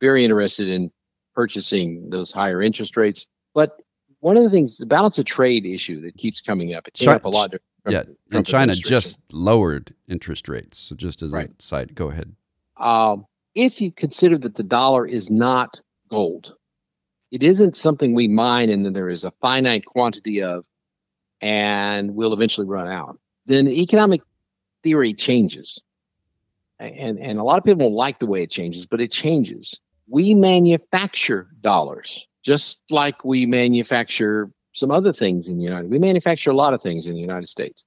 very 0.00 0.24
interested 0.24 0.68
in 0.68 0.90
purchasing 1.34 2.08
those 2.08 2.32
higher 2.32 2.62
interest 2.62 2.96
rates. 2.96 3.26
But 3.54 3.82
one 4.20 4.36
of 4.38 4.44
the 4.44 4.50
things, 4.50 4.78
the 4.78 4.86
balance 4.86 5.18
of 5.18 5.26
trade 5.26 5.66
issue 5.66 6.00
that 6.02 6.16
keeps 6.16 6.40
coming 6.40 6.74
up, 6.74 6.88
it 6.88 6.94
came 6.94 7.10
up 7.10 7.24
a 7.26 7.28
lot 7.28 7.54
yeah, 7.86 8.04
and 8.30 8.46
China 8.46 8.74
just 8.74 9.20
lowered 9.30 9.94
interest 10.08 10.48
rates. 10.48 10.78
So 10.78 10.94
just 10.94 11.20
as 11.20 11.30
right. 11.30 11.50
a 11.50 11.62
side, 11.62 11.94
go 11.94 12.08
ahead. 12.08 12.34
Um, 12.78 13.26
if 13.54 13.80
you 13.80 13.92
consider 13.92 14.38
that 14.38 14.54
the 14.54 14.62
dollar 14.62 15.06
is 15.06 15.30
not 15.30 15.80
gold, 16.08 16.54
it 17.34 17.42
isn't 17.42 17.74
something 17.74 18.14
we 18.14 18.28
mine 18.28 18.70
and 18.70 18.86
then 18.86 18.92
there 18.92 19.08
is 19.08 19.24
a 19.24 19.32
finite 19.40 19.84
quantity 19.86 20.40
of, 20.40 20.64
and 21.40 22.14
we'll 22.14 22.32
eventually 22.32 22.64
run 22.64 22.86
out. 22.86 23.18
Then 23.46 23.66
economic 23.66 24.20
theory 24.84 25.12
changes, 25.12 25.82
and 26.78 27.18
and 27.18 27.40
a 27.40 27.42
lot 27.42 27.58
of 27.58 27.64
people 27.64 27.88
don't 27.88 27.96
like 27.96 28.20
the 28.20 28.26
way 28.26 28.44
it 28.44 28.50
changes, 28.50 28.86
but 28.86 29.00
it 29.00 29.10
changes. 29.10 29.80
We 30.06 30.34
manufacture 30.34 31.48
dollars 31.60 32.28
just 32.44 32.82
like 32.88 33.24
we 33.24 33.46
manufacture 33.46 34.50
some 34.72 34.92
other 34.92 35.12
things 35.12 35.48
in 35.48 35.58
the 35.58 35.64
United. 35.64 35.90
We 35.90 35.98
manufacture 35.98 36.52
a 36.52 36.56
lot 36.56 36.72
of 36.72 36.80
things 36.80 37.08
in 37.08 37.14
the 37.14 37.20
United 37.20 37.48
States, 37.48 37.84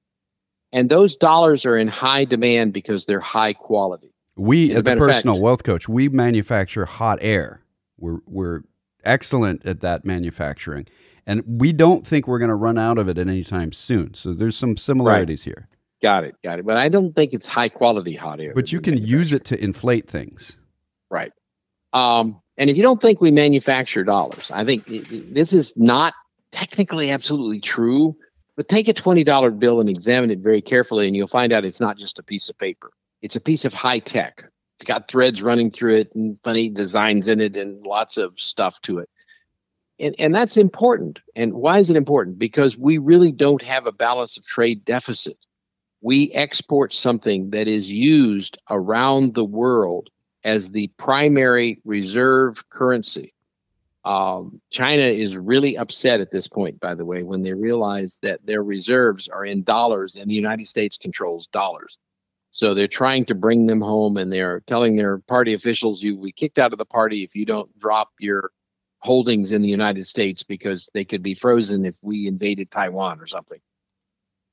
and 0.74 0.90
those 0.90 1.16
dollars 1.16 1.66
are 1.66 1.78
in 1.78 1.88
high 1.88 2.26
demand 2.26 2.74
because 2.74 3.06
they're 3.06 3.22
high 3.22 3.54
quality. 3.54 4.12
We, 4.36 4.72
as, 4.72 4.80
a 4.80 4.84
personal 4.84 5.36
fact, 5.36 5.42
wealth 5.42 5.64
coach, 5.64 5.88
we 5.88 6.10
manufacture 6.10 6.84
hot 6.84 7.20
air. 7.22 7.62
We're 7.98 8.20
we're 8.26 8.62
excellent 9.08 9.66
at 9.66 9.82
that 9.82 10.06
manufacturing, 10.06 10.86
and 11.26 11.44
we 11.46 11.74
don't 11.74 12.06
think 12.06 12.28
we're 12.28 12.40
going 12.40 12.50
to 12.50 12.56
run 12.56 12.78
out 12.78 12.98
of 12.98 13.08
it 13.08 13.18
at 13.18 13.28
any 13.28 13.44
time 13.44 13.72
soon. 13.72 14.14
So 14.14 14.34
there's 14.34 14.58
some 14.58 14.78
similarities 14.78 15.46
right. 15.46 15.56
here. 15.56 15.70
Got 16.02 16.26
it, 16.26 16.36
got 16.44 16.60
it. 16.60 16.66
But 16.66 16.78
I 16.78 16.90
don't 16.90 17.16
think 17.16 17.34
it's 17.34 17.48
high 17.48 17.70
quality 17.70 18.14
hot 18.14 18.40
air. 18.40 18.54
But 18.54 18.72
you 18.72 18.80
can 18.80 18.98
use 18.98 19.34
it 19.34 19.46
to 19.46 19.62
inflate 19.62 20.08
things. 20.08 20.58
Right. 21.10 21.32
Um, 21.94 22.42
and 22.58 22.70
if 22.70 22.78
you 22.78 22.84
don't 22.84 23.02
think 23.02 23.22
we 23.22 23.32
manufacture 23.32 24.04
dollars, 24.04 24.52
I 24.52 24.64
think 24.64 24.86
this 24.86 25.54
is 25.54 25.76
not 25.78 26.14
technically 26.52 27.12
absolutely 27.12 27.60
true, 27.60 28.14
but 28.56 28.68
take 28.68 28.88
a 28.88 28.94
$20 28.94 29.60
bill 29.60 29.80
and 29.80 29.90
examine 29.90 30.32
it 30.32 30.40
very 30.40 30.62
carefully, 30.62 31.08
and 31.08 31.16
you'll 31.16 31.28
find 31.28 31.54
out 31.54 31.66
it's 31.66 31.82
not 31.82 31.98
just 31.98 32.20
a 32.20 32.24
piece 32.24 32.50
of 32.50 32.58
paper. 32.58 32.92
It's 33.22 33.36
a 33.36 33.42
piece 33.42 33.66
of 33.66 33.74
high 33.74 34.00
tech. 34.00 34.50
It's 34.78 34.86
got 34.86 35.08
threads 35.10 35.42
running 35.42 35.72
through 35.72 35.96
it 35.96 36.16
and 36.16 36.38
funny 36.44 36.70
designs 36.70 37.28
in 37.28 37.42
it 37.42 37.58
and 37.58 37.82
lots 37.82 38.18
of 38.18 38.40
stuff 38.40 38.80
to 38.84 39.00
it. 39.00 39.10
and, 40.00 40.16
and 40.20 40.36
that's 40.36 40.58
important. 40.58 41.20
And 41.36 41.54
why 41.54 41.80
is 41.80 41.90
it 41.90 41.98
important? 41.98 42.38
Because 42.38 42.78
we 42.78 42.98
really 42.98 43.32
don't 43.32 43.64
have 43.64 43.88
a 43.88 43.92
balance 43.92 44.38
of 44.38 44.46
trade 44.46 44.86
deficit. 44.86 45.38
We 46.02 46.32
export 46.34 46.94
something 46.94 47.50
that 47.52 47.68
is 47.68 47.92
used 47.92 48.58
around 48.70 49.34
the 49.34 49.46
world 49.46 50.10
as 50.44 50.72
the 50.72 50.88
primary 50.98 51.82
reserve 51.84 52.70
currency. 52.70 53.34
Um, 54.06 54.62
China 54.70 55.02
is 55.02 55.36
really 55.36 55.76
upset 55.78 56.22
at 56.22 56.32
this 56.32 56.48
point, 56.48 56.80
by 56.80 56.96
the 56.96 57.04
way, 57.04 57.24
when 57.24 57.42
they 57.42 57.54
realize 57.54 58.20
that 58.22 58.46
their 58.46 58.64
reserves 58.64 59.28
are 59.28 59.44
in 59.44 59.64
dollars 59.64 60.16
and 60.16 60.30
the 60.30 60.36
United 60.36 60.66
States 60.66 60.96
controls 60.98 61.48
dollars. 61.48 61.98
So 62.52 62.74
they're 62.74 62.88
trying 62.88 63.26
to 63.26 63.36
bring 63.36 63.68
them 63.68 63.82
home 63.82 64.18
and 64.18 64.32
they're 64.32 64.62
telling 64.62 64.96
their 64.96 65.20
party 65.20 65.54
officials, 65.54 66.02
you 66.02 66.18
we 66.18 66.32
kicked 66.32 66.58
out 66.58 66.74
of 66.74 66.80
the 66.80 66.86
party 66.86 67.24
if 67.24 67.36
you 67.36 67.46
don't 67.46 67.78
drop 67.78 68.10
your 68.20 68.52
holdings 69.00 69.52
in 69.52 69.62
the 69.62 69.70
United 69.70 70.08
States 70.08 70.44
because 70.44 70.90
they 70.94 71.06
could 71.06 71.22
be 71.22 71.34
frozen 71.34 71.86
if 71.86 71.98
we 72.02 72.28
invaded 72.28 72.72
Taiwan 72.72 73.20
or 73.20 73.28
something. 73.28 73.60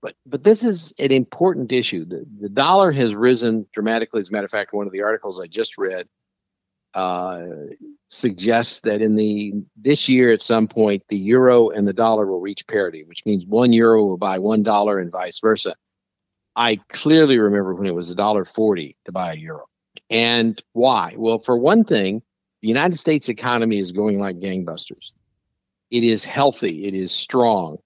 But 0.03 0.15
but 0.27 0.45
this 0.45 0.63
is 0.63 0.93
an 0.99 1.13
important 1.13 1.73
issue. 1.73 2.05
The, 2.05 2.27
the 2.41 2.51
dollar 2.51 2.93
has 2.93 3.15
risen 3.15 3.67
dramatically. 3.73 4.21
As 4.21 4.29
a 4.29 4.33
matter 4.33 4.45
of 4.45 4.51
fact, 4.51 4.75
one 4.75 4.87
of 4.87 4.93
the 4.93 5.03
articles 5.03 5.41
I 5.41 5.47
just 5.47 5.79
read 5.79 6.07
uh, 6.93 7.47
suggests 8.09 8.83
that 8.83 9.01
in 9.01 9.15
the 9.15 9.55
this 9.77 10.09
year 10.09 10.31
at 10.31 10.43
some 10.43 10.69
point 10.69 11.03
the 11.09 11.19
euro 11.19 11.71
and 11.71 11.89
the 11.89 11.93
dollar 11.95 12.27
will 12.27 12.41
reach 12.41 12.67
parity, 12.67 13.03
which 13.05 13.25
means 13.25 13.47
one 13.47 13.73
euro 13.73 14.05
will 14.05 14.19
buy 14.19 14.39
one 14.39 14.63
dollar 14.63 14.99
and 14.99 15.11
vice 15.11 15.39
versa. 15.41 15.75
I 16.57 16.77
clearly 16.89 17.39
remember 17.39 17.75
when 17.75 17.87
it 17.87 17.95
was 17.95 18.11
a 18.11 18.15
dollar 18.15 18.45
forty 18.45 18.97
to 19.05 19.13
buy 19.13 19.33
a 19.33 19.37
euro. 19.37 19.67
And 20.11 20.63
why? 20.73 21.15
Well, 21.17 21.39
for 21.39 21.57
one 21.57 21.85
thing, 21.85 22.23
the 22.63 22.69
United 22.69 22.97
States 22.97 23.29
economy 23.29 23.79
is 23.79 23.93
going 23.93 24.19
like 24.19 24.39
gangbusters. 24.39 25.11
It 25.91 26.05
is 26.05 26.25
healthy. 26.25 26.87
It 26.87 26.95
is 26.95 27.13
strong. 27.13 27.79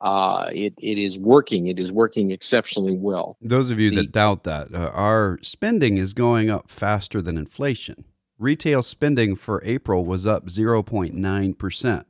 Uh, 0.00 0.48
it 0.52 0.74
it 0.80 0.98
is 0.98 1.18
working. 1.18 1.66
It 1.66 1.78
is 1.78 1.92
working 1.92 2.30
exceptionally 2.30 2.96
well. 2.96 3.36
Those 3.40 3.70
of 3.70 3.78
you 3.78 3.90
the, 3.90 3.96
that 3.96 4.12
doubt 4.12 4.44
that, 4.44 4.74
uh, 4.74 4.90
our 4.94 5.38
spending 5.42 5.98
is 5.98 6.14
going 6.14 6.48
up 6.48 6.70
faster 6.70 7.20
than 7.20 7.36
inflation. 7.36 8.04
Retail 8.38 8.82
spending 8.82 9.36
for 9.36 9.62
April 9.64 10.04
was 10.06 10.26
up 10.26 10.46
0.9 10.46 11.58
percent. 11.58 12.06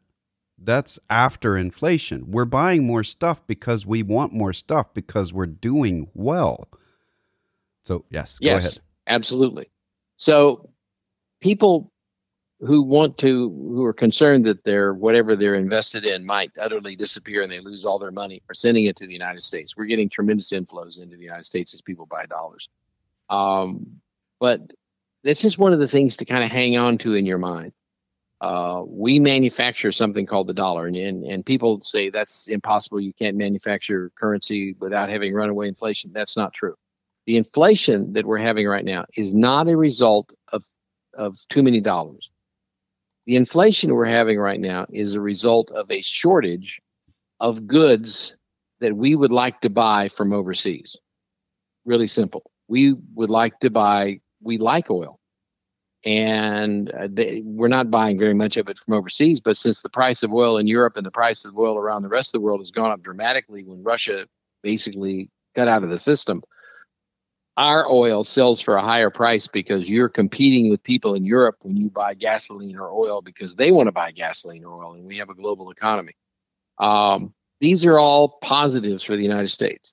That's 0.63 0.99
after 1.09 1.57
inflation. 1.57 2.31
We're 2.31 2.45
buying 2.45 2.87
more 2.87 3.03
stuff 3.03 3.47
because 3.47 3.87
we 3.87 4.03
want 4.03 4.33
more 4.33 4.53
stuff 4.53 4.93
because 4.93 5.33
we're 5.33 5.47
doing 5.47 6.09
well. 6.15 6.69
So 7.85 8.05
yes, 8.11 8.39
yes, 8.41 8.79
absolutely. 9.07 9.71
So 10.17 10.71
people 11.41 11.91
who 12.61 12.83
want 12.83 13.17
to 13.19 13.49
who 13.49 13.83
are 13.85 13.95
concerned 13.95 14.45
that 14.45 14.65
their 14.65 14.93
whatever 14.93 15.35
they're 15.35 15.55
invested 15.55 16.05
in 16.05 16.27
might 16.27 16.53
utterly 16.61 16.95
disappear 16.95 17.43
and 17.43 17.51
they 17.51 17.61
lose 17.61 17.87
all 17.87 17.99
their 17.99 18.11
money 18.11 18.43
are 18.51 18.55
sending 18.55 18.85
it 18.85 18.97
to 18.97 19.07
the 19.07 19.15
United 19.15 19.43
States. 19.43 19.77
We're 19.77 19.87
getting 19.87 20.11
tremendous 20.11 20.53
inflows 20.53 21.01
into 21.03 21.17
the 21.17 21.25
United 21.25 21.45
States 21.45 21.73
as 21.73 21.81
people 21.81 22.05
buy 22.05 22.27
dollars. 22.27 22.69
Um, 23.31 24.01
but 24.41 24.61
this 25.25 25.45
is 25.45 25.57
one 25.57 25.73
of 25.73 25.79
the 25.79 25.89
things 25.89 26.17
to 26.17 26.27
kind 26.27 26.45
of 26.45 26.51
hang 26.51 26.77
on 26.77 26.99
to 26.99 27.15
in 27.15 27.25
your 27.25 27.39
mind. 27.39 27.73
Uh, 28.41 28.85
we 28.87 29.21
manufacture 29.21 29.93
something 29.93 30.25
called 30.25 30.47
the 30.47 30.55
dollar, 30.55 30.87
and, 30.87 30.97
and 30.97 31.25
and 31.25 31.45
people 31.45 31.81
say 31.83 32.09
that's 32.09 32.49
impossible. 32.49 32.99
You 32.99 33.13
can't 33.13 33.37
manufacture 33.37 34.11
currency 34.15 34.75
without 34.81 35.11
having 35.11 35.35
runaway 35.35 35.69
inflation. 35.69 36.11
That's 36.13 36.37
not 36.37 36.55
true. 36.55 36.75
The 37.27 37.37
inflation 37.37 38.15
that 38.15 38.25
we're 38.25 38.39
having 38.39 38.67
right 38.67 38.85
now 38.85 39.05
is 39.15 39.35
not 39.35 39.69
a 39.69 39.77
result 39.77 40.33
of 40.53 40.65
of 41.15 41.37
too 41.49 41.63
many 41.63 41.81
dollars. 41.81 42.31
The 43.27 43.37
inflation 43.37 43.95
we're 43.95 44.07
having 44.07 44.39
right 44.39 44.59
now 44.59 44.87
is 44.91 45.15
a 45.15 45.21
result 45.21 45.71
of 45.73 45.91
a 45.91 46.01
shortage 46.01 46.81
of 47.41 47.67
goods 47.67 48.37
that 48.81 48.97
we 48.97 49.15
would 49.15 49.31
like 49.31 49.61
to 49.61 49.71
buy 49.71 50.09
from 50.09 50.33
overseas. 50.33 50.97
Really 51.85 52.09
simple. 52.09 52.51
We 52.69 52.95
would 53.15 53.31
like 53.31 53.61
to 53.61 53.71
buy, 53.71 54.21
we 54.43 54.59
like 54.59 54.91
oil. 54.91 55.20
And 56.05 56.91
uh, 56.93 57.09
they, 57.11 57.43
we're 57.45 57.69
not 57.69 57.91
buying 57.91 58.19
very 58.19 58.33
much 58.33 58.57
of 58.57 58.69
it 58.69 58.79
from 58.79 58.95
overseas. 58.95 59.41
But 59.41 59.57
since 59.57 59.83
the 59.83 59.91
price 59.91 60.23
of 60.23 60.33
oil 60.33 60.57
in 60.57 60.67
Europe 60.67 60.97
and 60.97 61.05
the 61.05 61.11
price 61.11 61.45
of 61.45 61.59
oil 61.59 61.77
around 61.77 62.03
the 62.03 62.09
rest 62.09 62.31
of 62.31 62.41
the 62.41 62.45
world 62.45 62.61
has 62.61 62.71
gone 62.71 62.91
up 62.91 63.03
dramatically 63.03 63.65
when 63.65 63.83
Russia 63.83 64.27
basically 64.63 65.31
got 65.55 65.69
out 65.69 65.83
of 65.83 65.91
the 65.91 65.99
system, 65.99 66.43
our 67.57 67.87
oil 67.91 68.25
sells 68.25 68.61
for 68.61 68.77
a 68.77 68.83
higher 68.83 69.11
price 69.11 69.47
because 69.47 69.91
you're 69.91 70.09
competing 70.09 70.71
with 70.71 70.83
people 70.83 71.15
in 71.15 71.25
Europe 71.25 71.57
when 71.63 71.77
you 71.77 71.91
buy 71.91 72.15
gasoline 72.15 72.77
or 72.77 72.91
oil 72.91 73.21
because 73.21 73.57
they 73.57 73.71
want 73.71 73.87
to 73.87 73.93
buy 73.93 74.11
gasoline 74.11 74.65
or 74.65 74.83
oil, 74.83 74.95
and 74.95 75.05
we 75.05 75.19
have 75.19 75.29
a 75.29 75.35
global 75.35 75.71
economy. 75.71 76.15
Um, 76.79 77.35
these 77.61 77.85
are 77.85 77.99
all 77.99 78.39
positives 78.41 79.03
for 79.03 79.15
the 79.15 79.23
United 79.23 79.49
States. 79.49 79.93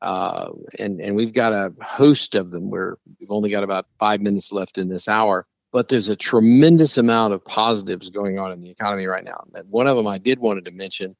Uh, 0.00 0.50
and 0.78 1.00
and 1.00 1.16
we've 1.16 1.32
got 1.32 1.52
a 1.52 1.72
host 1.82 2.34
of 2.34 2.50
them. 2.50 2.70
Where 2.70 2.96
we've 3.18 3.30
only 3.30 3.50
got 3.50 3.64
about 3.64 3.86
five 3.98 4.20
minutes 4.20 4.52
left 4.52 4.78
in 4.78 4.88
this 4.88 5.08
hour, 5.08 5.46
but 5.72 5.88
there's 5.88 6.08
a 6.08 6.16
tremendous 6.16 6.98
amount 6.98 7.34
of 7.34 7.44
positives 7.44 8.10
going 8.10 8.38
on 8.38 8.52
in 8.52 8.60
the 8.60 8.70
economy 8.70 9.06
right 9.06 9.24
now. 9.24 9.44
And 9.54 9.68
one 9.70 9.86
of 9.86 9.96
them 9.96 10.06
I 10.06 10.18
did 10.18 10.38
wanted 10.38 10.64
to 10.66 10.70
mention, 10.70 11.16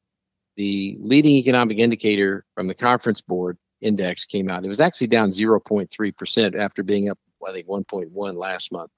the 0.56 0.96
leading 1.00 1.36
economic 1.36 1.78
indicator 1.78 2.44
from 2.54 2.68
the 2.68 2.74
conference 2.74 3.20
board 3.20 3.58
index 3.80 4.24
came 4.24 4.50
out. 4.50 4.64
It 4.64 4.68
was 4.68 4.80
actually 4.80 5.06
down 5.06 5.30
0.3% 5.30 6.58
after 6.58 6.82
being 6.82 7.10
up, 7.10 7.18
I 7.46 7.52
think, 7.52 7.66
1.1 7.66 8.34
last 8.34 8.72
month. 8.72 8.90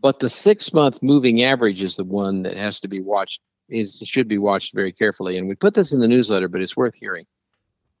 But 0.00 0.20
the 0.20 0.28
six 0.28 0.72
month 0.72 1.02
moving 1.02 1.42
average 1.42 1.82
is 1.82 1.96
the 1.96 2.04
one 2.04 2.42
that 2.44 2.56
has 2.56 2.80
to 2.80 2.88
be 2.88 3.00
watched, 3.00 3.40
is 3.68 4.00
should 4.04 4.28
be 4.28 4.38
watched 4.38 4.74
very 4.74 4.92
carefully. 4.92 5.36
And 5.36 5.48
we 5.48 5.54
put 5.54 5.74
this 5.74 5.92
in 5.92 6.00
the 6.00 6.08
newsletter, 6.08 6.48
but 6.48 6.62
it's 6.62 6.76
worth 6.76 6.94
hearing. 6.94 7.26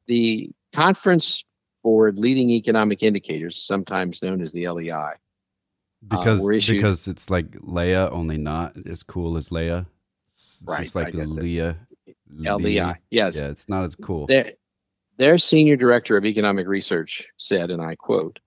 The 0.08 0.50
conference 0.74 1.44
board 1.82 2.18
leading 2.18 2.50
economic 2.50 3.02
indicators, 3.02 3.56
sometimes 3.56 4.22
known 4.22 4.40
as 4.40 4.52
the 4.52 4.68
LEI, 4.68 4.90
uh, 4.90 5.10
because 6.08 6.44
uh, 6.44 6.50
issued, 6.50 6.76
because 6.76 7.08
it's 7.08 7.30
like 7.30 7.50
Leia, 7.52 8.10
only 8.12 8.38
not 8.38 8.74
as 8.86 9.02
cool 9.02 9.36
as 9.36 9.50
Leia. 9.50 9.86
It's 10.32 10.64
right, 10.66 10.82
just 10.82 10.94
like 10.94 11.12
the 11.12 11.22
Leia. 11.22 11.76
LEI, 12.30 12.94
yes. 13.10 13.40
Yeah, 13.40 13.48
it's 13.48 13.68
not 13.68 13.84
as 13.84 13.94
cool. 13.94 14.26
They're, 14.26 14.52
their 15.18 15.38
senior 15.38 15.76
director 15.76 16.16
of 16.16 16.24
economic 16.24 16.66
research 16.66 17.26
said, 17.36 17.70
and 17.70 17.82
I 17.82 17.96
quote, 17.96 18.38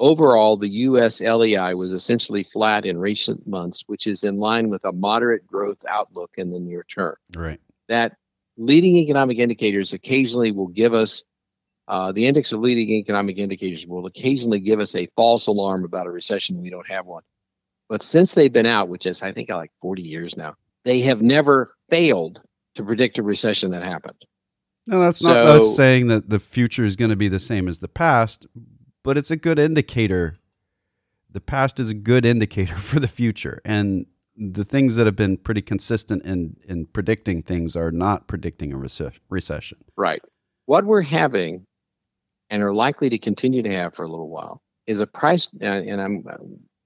Overall, 0.00 0.56
the 0.56 0.68
U.S. 0.68 1.20
LEI 1.20 1.74
was 1.74 1.92
essentially 1.92 2.42
flat 2.42 2.84
in 2.84 2.98
recent 2.98 3.46
months, 3.46 3.84
which 3.86 4.08
is 4.08 4.24
in 4.24 4.38
line 4.38 4.68
with 4.68 4.84
a 4.84 4.92
moderate 4.92 5.46
growth 5.46 5.84
outlook 5.88 6.32
in 6.36 6.50
the 6.50 6.58
near 6.58 6.82
term. 6.82 7.14
Right. 7.32 7.60
That 7.88 8.16
leading 8.56 8.96
economic 8.96 9.38
indicators 9.38 9.92
occasionally 9.92 10.52
will 10.52 10.68
give 10.68 10.94
us, 10.94 11.24
uh, 11.88 12.12
the 12.12 12.26
index 12.26 12.52
of 12.52 12.60
leading 12.60 12.90
economic 12.90 13.38
indicators 13.38 13.86
will 13.86 14.06
occasionally 14.06 14.60
give 14.60 14.80
us 14.80 14.94
a 14.94 15.06
false 15.16 15.46
alarm 15.46 15.84
about 15.84 16.06
a 16.06 16.10
recession. 16.10 16.62
We 16.62 16.70
don't 16.70 16.88
have 16.88 17.06
one. 17.06 17.22
But 17.88 18.02
since 18.02 18.34
they've 18.34 18.52
been 18.52 18.66
out, 18.66 18.88
which 18.88 19.06
is, 19.06 19.22
I 19.22 19.32
think, 19.32 19.50
like 19.50 19.70
40 19.80 20.02
years 20.02 20.36
now, 20.36 20.54
they 20.84 21.00
have 21.00 21.22
never 21.22 21.74
failed 21.90 22.42
to 22.74 22.84
predict 22.84 23.18
a 23.18 23.22
recession 23.22 23.70
that 23.72 23.82
happened. 23.82 24.24
No, 24.86 25.00
that's 25.00 25.20
so, 25.20 25.32
not 25.32 25.46
us 25.46 25.76
saying 25.76 26.08
that 26.08 26.28
the 26.28 26.38
future 26.38 26.84
is 26.84 26.96
going 26.96 27.10
to 27.10 27.16
be 27.16 27.28
the 27.28 27.40
same 27.40 27.68
as 27.68 27.78
the 27.78 27.88
past, 27.88 28.46
but 29.02 29.16
it's 29.16 29.30
a 29.30 29.36
good 29.36 29.58
indicator. 29.58 30.38
The 31.30 31.40
past 31.40 31.80
is 31.80 31.88
a 31.88 31.94
good 31.94 32.24
indicator 32.24 32.74
for 32.76 33.00
the 33.00 33.08
future. 33.08 33.60
And 33.64 34.06
the 34.36 34.64
things 34.64 34.96
that 34.96 35.06
have 35.06 35.16
been 35.16 35.36
pretty 35.36 35.62
consistent 35.62 36.24
in, 36.24 36.56
in 36.66 36.86
predicting 36.86 37.42
things 37.42 37.76
are 37.76 37.90
not 37.90 38.26
predicting 38.26 38.72
a 38.72 38.76
rece- 38.76 39.18
recession. 39.28 39.78
Right. 39.96 40.22
What 40.66 40.84
we're 40.84 41.02
having 41.02 41.66
and 42.50 42.62
are 42.62 42.74
likely 42.74 43.08
to 43.10 43.18
continue 43.18 43.62
to 43.62 43.72
have 43.72 43.94
for 43.94 44.04
a 44.04 44.08
little 44.08 44.28
while 44.28 44.62
is 44.86 45.00
a 45.00 45.06
price, 45.06 45.48
and 45.60 46.00
I'm 46.00 46.24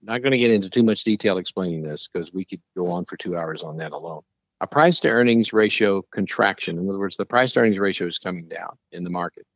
not 0.03 0.23
going 0.23 0.33
to 0.33 0.39
get 0.39 0.51
into 0.51 0.71
too 0.71 0.83
much 0.83 1.05
detail 1.05 1.39
explaining 1.39 1.83
this 1.83 2.09
because 2.09 2.33
we 2.33 2.45
could 2.45 2.61
go 2.77 2.89
on 2.91 3.05
for 3.05 3.17
two 3.17 3.37
hours 3.37 3.63
on 3.63 3.77
that 3.79 3.93
alone 3.93 4.23
a 4.61 4.67
price 4.67 4.99
to 5.01 5.09
earnings 5.09 5.53
ratio 5.53 6.03
contraction. 6.13 6.79
In 6.79 6.89
other 6.89 6.99
words, 6.99 7.17
the 7.17 7.27
price 7.27 7.53
to 7.53 7.61
earnings 7.61 7.79
ratio 7.79 8.09
is 8.09 8.19
coming 8.19 8.49
down 8.49 8.77
in 8.93 9.05
the 9.05 9.11
market 9.11 9.47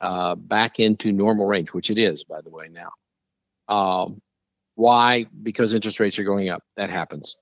uh, 0.00 0.34
back 0.34 0.78
into 0.78 1.12
normal 1.12 1.46
range, 1.46 1.72
which 1.72 1.90
it 1.90 1.98
is, 1.98 2.24
by 2.24 2.40
the 2.40 2.50
way, 2.50 2.68
now. 2.68 2.90
Um, 3.68 4.20
why? 4.74 5.26
Because 5.42 5.72
interest 5.72 6.00
rates 6.00 6.18
are 6.18 6.24
going 6.24 6.48
up. 6.48 6.62
That 6.76 6.90
happens. 6.90 7.36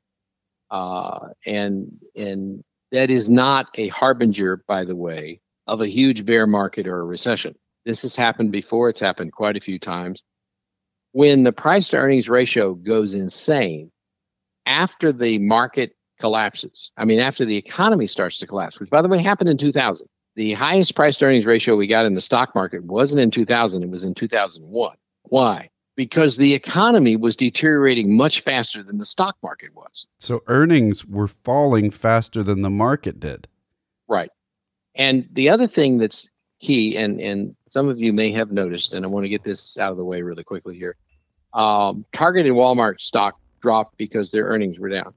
Uh, 0.71 1.29
and 1.47 1.91
and 2.17 2.63
that 2.93 3.11
is 3.11 3.29
not 3.29 3.69
a 3.79 3.89
harbinger, 3.89 4.63
by 4.67 4.85
the 4.85 4.97
way, 4.97 5.41
of 5.67 5.81
a 5.81 5.89
huge 5.89 6.25
bear 6.25 6.47
market 6.47 6.87
or 6.87 7.01
a 7.01 7.05
recession. 7.05 7.55
This 7.85 8.03
has 8.03 8.17
happened 8.17 8.53
before. 8.53 8.89
It's 8.89 9.01
happened 9.01 9.33
quite 9.33 9.57
a 9.57 9.61
few 9.61 9.79
times. 9.79 10.23
When 11.13 11.43
the 11.43 11.53
price 11.53 11.89
to 11.91 11.99
earnings 11.99 12.29
ratio 12.29 12.75
goes 12.75 13.15
insane 13.15 13.91
after 14.67 15.13
the 15.13 15.39
market 15.39 15.95
collapses. 16.23 16.93
I 16.97 17.05
mean, 17.05 17.21
after 17.21 17.45
the 17.45 17.57
economy 17.57 18.07
starts 18.07 18.39
to 18.39 18.47
collapse, 18.47 18.79
which 18.81 18.91
by 18.91 19.03
the 19.03 19.09
way 19.09 19.19
happened 19.19 19.51
in 19.51 19.59
2000. 19.59 20.07
The 20.35 20.53
highest 20.55 20.95
price 20.95 21.17
to 21.19 21.27
earnings 21.27 21.45
ratio 21.45 21.77
we 21.77 21.87
got 21.87 22.07
in 22.07 22.15
the 22.15 22.21
stock 22.21 22.55
market 22.55 22.85
wasn't 22.85 23.21
in 23.21 23.31
2000, 23.31 23.83
it 23.83 23.91
was 23.91 24.05
in 24.05 24.15
2001. 24.15 24.97
Why? 25.25 25.69
Because 25.97 26.37
the 26.37 26.55
economy 26.55 27.17
was 27.17 27.37
deteriorating 27.37 28.17
much 28.17 28.41
faster 28.41 28.83
than 28.83 28.99
the 28.99 29.05
stock 29.05 29.37
market 29.43 29.75
was. 29.75 30.07
So 30.19 30.43
earnings 30.47 31.05
were 31.05 31.29
falling 31.29 31.91
faster 31.91 32.43
than 32.43 32.63
the 32.63 32.71
market 32.71 33.21
did. 33.21 33.47
Right. 34.09 34.31
And 34.95 35.29
the 35.33 35.49
other 35.49 35.67
thing 35.67 35.99
that's 35.99 36.31
key, 36.61 36.97
and, 36.97 37.21
and 37.21 37.55
some 37.67 37.89
of 37.89 37.99
you 37.99 38.13
may 38.13 38.31
have 38.31 38.53
noticed, 38.53 38.95
and 38.95 39.05
I 39.05 39.09
want 39.09 39.25
to 39.25 39.29
get 39.29 39.43
this 39.43 39.79
out 39.79 39.91
of 39.91 39.97
the 39.97 40.05
way 40.05 40.23
really 40.23 40.45
quickly 40.45 40.77
here. 40.77 40.97
Um, 41.53 42.07
Target 42.13 42.47
and 42.47 42.57
Walmart 42.57 43.01
stock 43.01 43.39
dropped 43.61 43.99
because 43.99 44.31
their 44.31 44.47
earnings 44.47 44.79
were 44.79 44.89
down. 44.89 45.13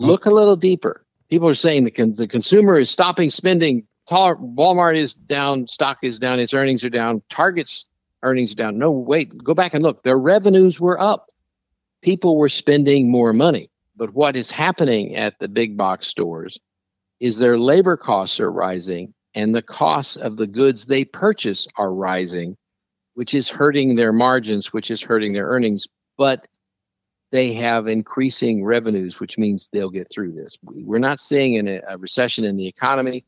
Oh. 0.00 0.06
Look 0.06 0.26
a 0.26 0.30
little 0.30 0.56
deeper. 0.56 1.04
People 1.30 1.48
are 1.48 1.54
saying 1.54 1.84
the, 1.84 1.90
con- 1.90 2.12
the 2.16 2.26
consumer 2.26 2.74
is 2.74 2.90
stopping 2.90 3.30
spending. 3.30 3.86
Walmart 4.08 4.96
is 4.96 5.14
down, 5.14 5.66
stock 5.66 5.98
is 6.02 6.18
down, 6.18 6.38
its 6.38 6.54
earnings 6.54 6.84
are 6.84 6.90
down. 6.90 7.22
Target's 7.28 7.86
earnings 8.22 8.52
are 8.52 8.56
down. 8.56 8.78
No, 8.78 8.90
wait, 8.90 9.36
go 9.42 9.54
back 9.54 9.74
and 9.74 9.82
look. 9.82 10.02
Their 10.02 10.18
revenues 10.18 10.80
were 10.80 11.00
up. 11.00 11.30
People 12.02 12.36
were 12.36 12.48
spending 12.48 13.10
more 13.10 13.32
money. 13.32 13.70
But 13.96 14.14
what 14.14 14.36
is 14.36 14.50
happening 14.50 15.16
at 15.16 15.38
the 15.38 15.48
big 15.48 15.76
box 15.76 16.06
stores 16.06 16.58
is 17.20 17.38
their 17.38 17.58
labor 17.58 17.96
costs 17.96 18.40
are 18.40 18.52
rising 18.52 19.14
and 19.34 19.54
the 19.54 19.62
costs 19.62 20.16
of 20.16 20.36
the 20.36 20.46
goods 20.46 20.86
they 20.86 21.04
purchase 21.04 21.66
are 21.76 21.92
rising, 21.92 22.56
which 23.14 23.34
is 23.34 23.50
hurting 23.50 23.96
their 23.96 24.12
margins, 24.12 24.72
which 24.72 24.90
is 24.90 25.02
hurting 25.02 25.34
their 25.34 25.46
earnings. 25.46 25.86
But 26.16 26.48
they 27.32 27.52
have 27.52 27.86
increasing 27.86 28.64
revenues, 28.64 29.20
which 29.20 29.36
means 29.36 29.68
they'll 29.68 29.90
get 29.90 30.10
through 30.10 30.32
this. 30.32 30.56
We're 30.62 30.98
not 30.98 31.18
seeing 31.18 31.68
a 31.68 31.98
recession 31.98 32.46
in 32.46 32.56
the 32.56 32.66
economy. 32.66 33.26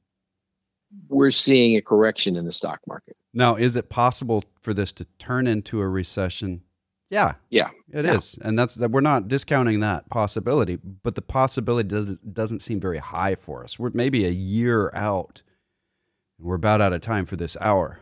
We're 1.08 1.30
seeing 1.30 1.76
a 1.76 1.82
correction 1.82 2.36
in 2.36 2.46
the 2.46 2.52
stock 2.52 2.80
market. 2.86 3.17
Now, 3.38 3.54
is 3.54 3.76
it 3.76 3.88
possible 3.88 4.42
for 4.60 4.74
this 4.74 4.92
to 4.94 5.06
turn 5.20 5.46
into 5.46 5.80
a 5.80 5.88
recession? 5.88 6.62
Yeah, 7.08 7.34
yeah, 7.50 7.70
it 7.92 8.04
yeah. 8.04 8.16
is, 8.16 8.36
and 8.42 8.58
that's 8.58 8.74
that. 8.74 8.90
We're 8.90 9.00
not 9.00 9.28
discounting 9.28 9.78
that 9.78 10.10
possibility, 10.10 10.76
but 10.76 11.14
the 11.14 11.22
possibility 11.22 11.88
does, 11.88 12.18
doesn't 12.18 12.62
seem 12.62 12.80
very 12.80 12.98
high 12.98 13.36
for 13.36 13.62
us. 13.62 13.78
We're 13.78 13.92
maybe 13.94 14.26
a 14.26 14.30
year 14.30 14.90
out. 14.92 15.42
We're 16.40 16.56
about 16.56 16.80
out 16.80 16.92
of 16.92 17.00
time 17.00 17.26
for 17.26 17.36
this 17.36 17.56
hour. 17.60 18.00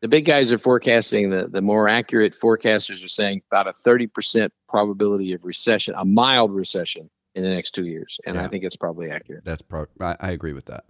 The 0.00 0.06
big 0.06 0.26
guys 0.26 0.52
are 0.52 0.58
forecasting 0.58 1.30
the 1.30 1.48
the 1.48 1.60
more 1.60 1.88
accurate 1.88 2.34
forecasters 2.40 3.04
are 3.04 3.08
saying 3.08 3.42
about 3.50 3.66
a 3.66 3.72
thirty 3.72 4.06
percent 4.06 4.52
probability 4.68 5.32
of 5.32 5.44
recession, 5.44 5.94
a 5.96 6.04
mild 6.04 6.54
recession 6.54 7.10
in 7.34 7.42
the 7.42 7.50
next 7.50 7.72
two 7.72 7.86
years, 7.86 8.20
and 8.24 8.36
yeah. 8.36 8.44
I 8.44 8.48
think 8.48 8.62
it's 8.62 8.76
probably 8.76 9.10
accurate. 9.10 9.44
That's 9.44 9.62
pro- 9.62 9.88
I, 10.00 10.14
I 10.20 10.30
agree 10.30 10.52
with 10.52 10.66
that. 10.66 10.84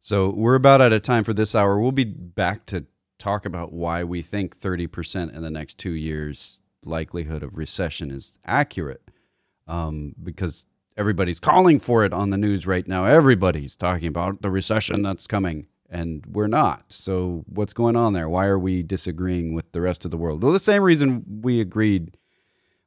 So 0.00 0.30
we're 0.30 0.54
about 0.54 0.80
out 0.80 0.94
of 0.94 1.02
time 1.02 1.24
for 1.24 1.34
this 1.34 1.54
hour. 1.54 1.78
We'll 1.78 1.92
be 1.92 2.04
back 2.04 2.64
to 2.66 2.86
talk 3.18 3.44
about 3.44 3.72
why 3.72 4.04
we 4.04 4.22
think 4.22 4.56
30% 4.56 5.34
in 5.34 5.42
the 5.42 5.50
next 5.50 5.78
two 5.78 5.92
years 5.92 6.62
likelihood 6.84 7.42
of 7.42 7.56
recession 7.56 8.10
is 8.10 8.38
accurate 8.44 9.02
um, 9.66 10.14
because 10.22 10.66
everybody's 10.96 11.40
calling 11.40 11.78
for 11.78 12.04
it 12.04 12.12
on 12.12 12.30
the 12.30 12.36
news 12.36 12.66
right 12.66 12.86
now. 12.86 13.04
Everybody's 13.04 13.76
talking 13.76 14.08
about 14.08 14.42
the 14.42 14.50
recession 14.50 15.02
that's 15.02 15.26
coming, 15.26 15.66
and 15.88 16.24
we're 16.26 16.46
not. 16.48 16.84
So, 16.88 17.44
what's 17.46 17.72
going 17.72 17.96
on 17.96 18.12
there? 18.12 18.28
Why 18.28 18.46
are 18.46 18.58
we 18.58 18.82
disagreeing 18.82 19.54
with 19.54 19.72
the 19.72 19.80
rest 19.80 20.04
of 20.04 20.10
the 20.10 20.16
world? 20.16 20.42
Well, 20.42 20.52
the 20.52 20.58
same 20.58 20.82
reason 20.82 21.40
we 21.42 21.60
agreed, 21.60 22.16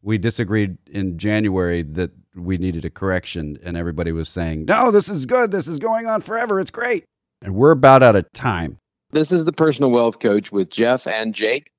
we 0.01 0.17
disagreed 0.17 0.77
in 0.87 1.17
January 1.17 1.83
that 1.83 2.11
we 2.35 2.57
needed 2.57 2.85
a 2.85 2.89
correction, 2.89 3.57
and 3.63 3.77
everybody 3.77 4.11
was 4.11 4.29
saying, 4.29 4.65
no, 4.65 4.91
this 4.91 5.09
is 5.09 5.25
good. 5.25 5.51
This 5.51 5.67
is 5.67 5.79
going 5.79 6.07
on 6.07 6.21
forever. 6.21 6.59
It's 6.59 6.71
great. 6.71 7.05
And 7.41 7.55
we're 7.55 7.71
about 7.71 8.03
out 8.03 8.15
of 8.15 8.31
time. 8.33 8.77
This 9.11 9.31
is 9.31 9.45
the 9.45 9.51
personal 9.51 9.91
wealth 9.91 10.19
coach 10.19 10.51
with 10.51 10.69
Jeff 10.69 11.05
and 11.07 11.33
Jake 11.35 11.71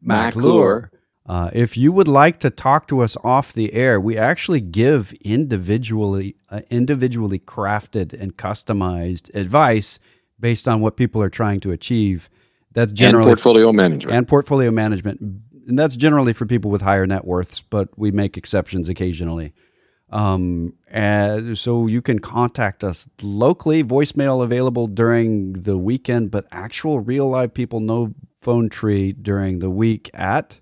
McClure. 0.00 0.90
Uh, 1.26 1.50
if 1.52 1.76
you 1.76 1.92
would 1.92 2.08
like 2.08 2.40
to 2.40 2.48
talk 2.48 2.88
to 2.88 3.00
us 3.00 3.14
off 3.22 3.52
the 3.52 3.74
air, 3.74 4.00
we 4.00 4.16
actually 4.16 4.62
give 4.62 5.12
individually 5.20 6.36
uh, 6.48 6.62
individually 6.70 7.38
crafted 7.38 8.18
and 8.18 8.38
customized 8.38 9.34
advice 9.34 9.98
based 10.40 10.66
on 10.66 10.80
what 10.80 10.96
people 10.96 11.22
are 11.22 11.28
trying 11.28 11.60
to 11.60 11.70
achieve. 11.70 12.30
That's 12.72 12.92
generally 12.92 13.24
and 13.24 13.28
portfolio 13.28 13.72
management 13.72 14.16
and 14.16 14.26
portfolio 14.26 14.70
management, 14.70 15.20
and 15.20 15.78
that's 15.78 15.96
generally 15.96 16.32
for 16.32 16.46
people 16.46 16.70
with 16.70 16.80
higher 16.80 17.06
net 17.06 17.26
worths, 17.26 17.60
but 17.60 17.90
we 17.98 18.10
make 18.10 18.38
exceptions 18.38 18.88
occasionally. 18.88 19.52
Um, 20.10 20.72
and 20.90 21.56
so 21.56 21.86
you 21.86 22.00
can 22.00 22.18
contact 22.18 22.82
us 22.82 23.08
locally, 23.22 23.84
voicemail 23.84 24.42
available 24.42 24.86
during 24.86 25.52
the 25.52 25.76
weekend, 25.76 26.30
but 26.30 26.46
actual 26.50 27.00
real 27.00 27.28
live 27.28 27.54
people, 27.54 27.80
no 27.80 28.14
phone 28.40 28.68
tree 28.68 29.12
during 29.12 29.58
the 29.58 29.70
week 29.70 30.10
at 30.14 30.60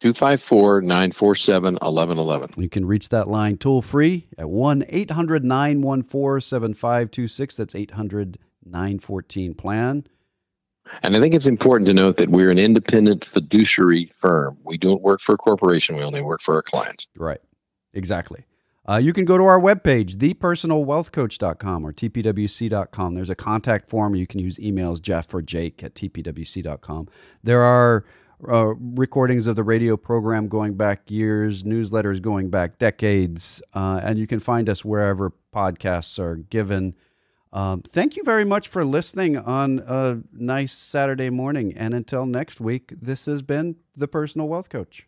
254 0.00 0.80
947 0.80 1.74
1111. 1.74 2.62
You 2.62 2.70
can 2.70 2.86
reach 2.86 3.10
that 3.10 3.28
line 3.28 3.58
toll 3.58 3.82
free 3.82 4.28
at 4.38 4.48
1 4.48 4.84
800 4.88 5.44
914 5.44 6.40
7526. 6.40 7.56
That's 7.56 7.74
800 7.74 8.38
914 8.64 9.54
plan. 9.54 10.04
And 11.02 11.14
I 11.14 11.20
think 11.20 11.34
it's 11.34 11.46
important 11.46 11.86
to 11.88 11.92
note 11.92 12.16
that 12.16 12.30
we're 12.30 12.50
an 12.50 12.58
independent 12.58 13.24
fiduciary 13.24 14.06
firm. 14.06 14.56
We 14.64 14.78
don't 14.78 15.02
work 15.02 15.20
for 15.20 15.34
a 15.34 15.38
corporation, 15.38 15.96
we 15.96 16.02
only 16.02 16.22
work 16.22 16.40
for 16.40 16.54
our 16.54 16.62
clients. 16.62 17.06
Right. 17.16 17.40
Exactly. 17.92 18.44
Uh, 18.90 18.96
you 18.96 19.12
can 19.12 19.24
go 19.24 19.38
to 19.38 19.44
our 19.44 19.60
webpage, 19.60 20.16
thepersonalwealthcoach.com 20.16 21.86
or 21.86 21.92
tpwc.com. 21.92 23.14
There's 23.14 23.30
a 23.30 23.36
contact 23.36 23.88
form. 23.88 24.16
You 24.16 24.26
can 24.26 24.40
use 24.40 24.58
emails, 24.58 25.00
Jeff 25.00 25.32
or 25.32 25.42
Jake 25.42 25.84
at 25.84 25.94
tpwc.com. 25.94 27.08
There 27.44 27.62
are 27.62 28.04
uh, 28.48 28.74
recordings 28.78 29.46
of 29.46 29.54
the 29.54 29.62
radio 29.62 29.96
program 29.96 30.48
going 30.48 30.74
back 30.74 31.08
years, 31.08 31.62
newsletters 31.62 32.20
going 32.20 32.50
back 32.50 32.78
decades, 32.78 33.62
uh, 33.74 34.00
and 34.02 34.18
you 34.18 34.26
can 34.26 34.40
find 34.40 34.68
us 34.68 34.84
wherever 34.84 35.32
podcasts 35.54 36.18
are 36.18 36.36
given. 36.36 36.96
Um, 37.52 37.82
thank 37.82 38.16
you 38.16 38.24
very 38.24 38.44
much 38.44 38.66
for 38.66 38.84
listening 38.84 39.36
on 39.36 39.80
a 39.86 40.18
nice 40.32 40.72
Saturday 40.72 41.30
morning. 41.30 41.74
And 41.76 41.94
until 41.94 42.26
next 42.26 42.60
week, 42.60 42.92
this 43.00 43.26
has 43.26 43.42
been 43.42 43.76
The 43.94 44.08
Personal 44.08 44.48
Wealth 44.48 44.68
Coach. 44.68 45.06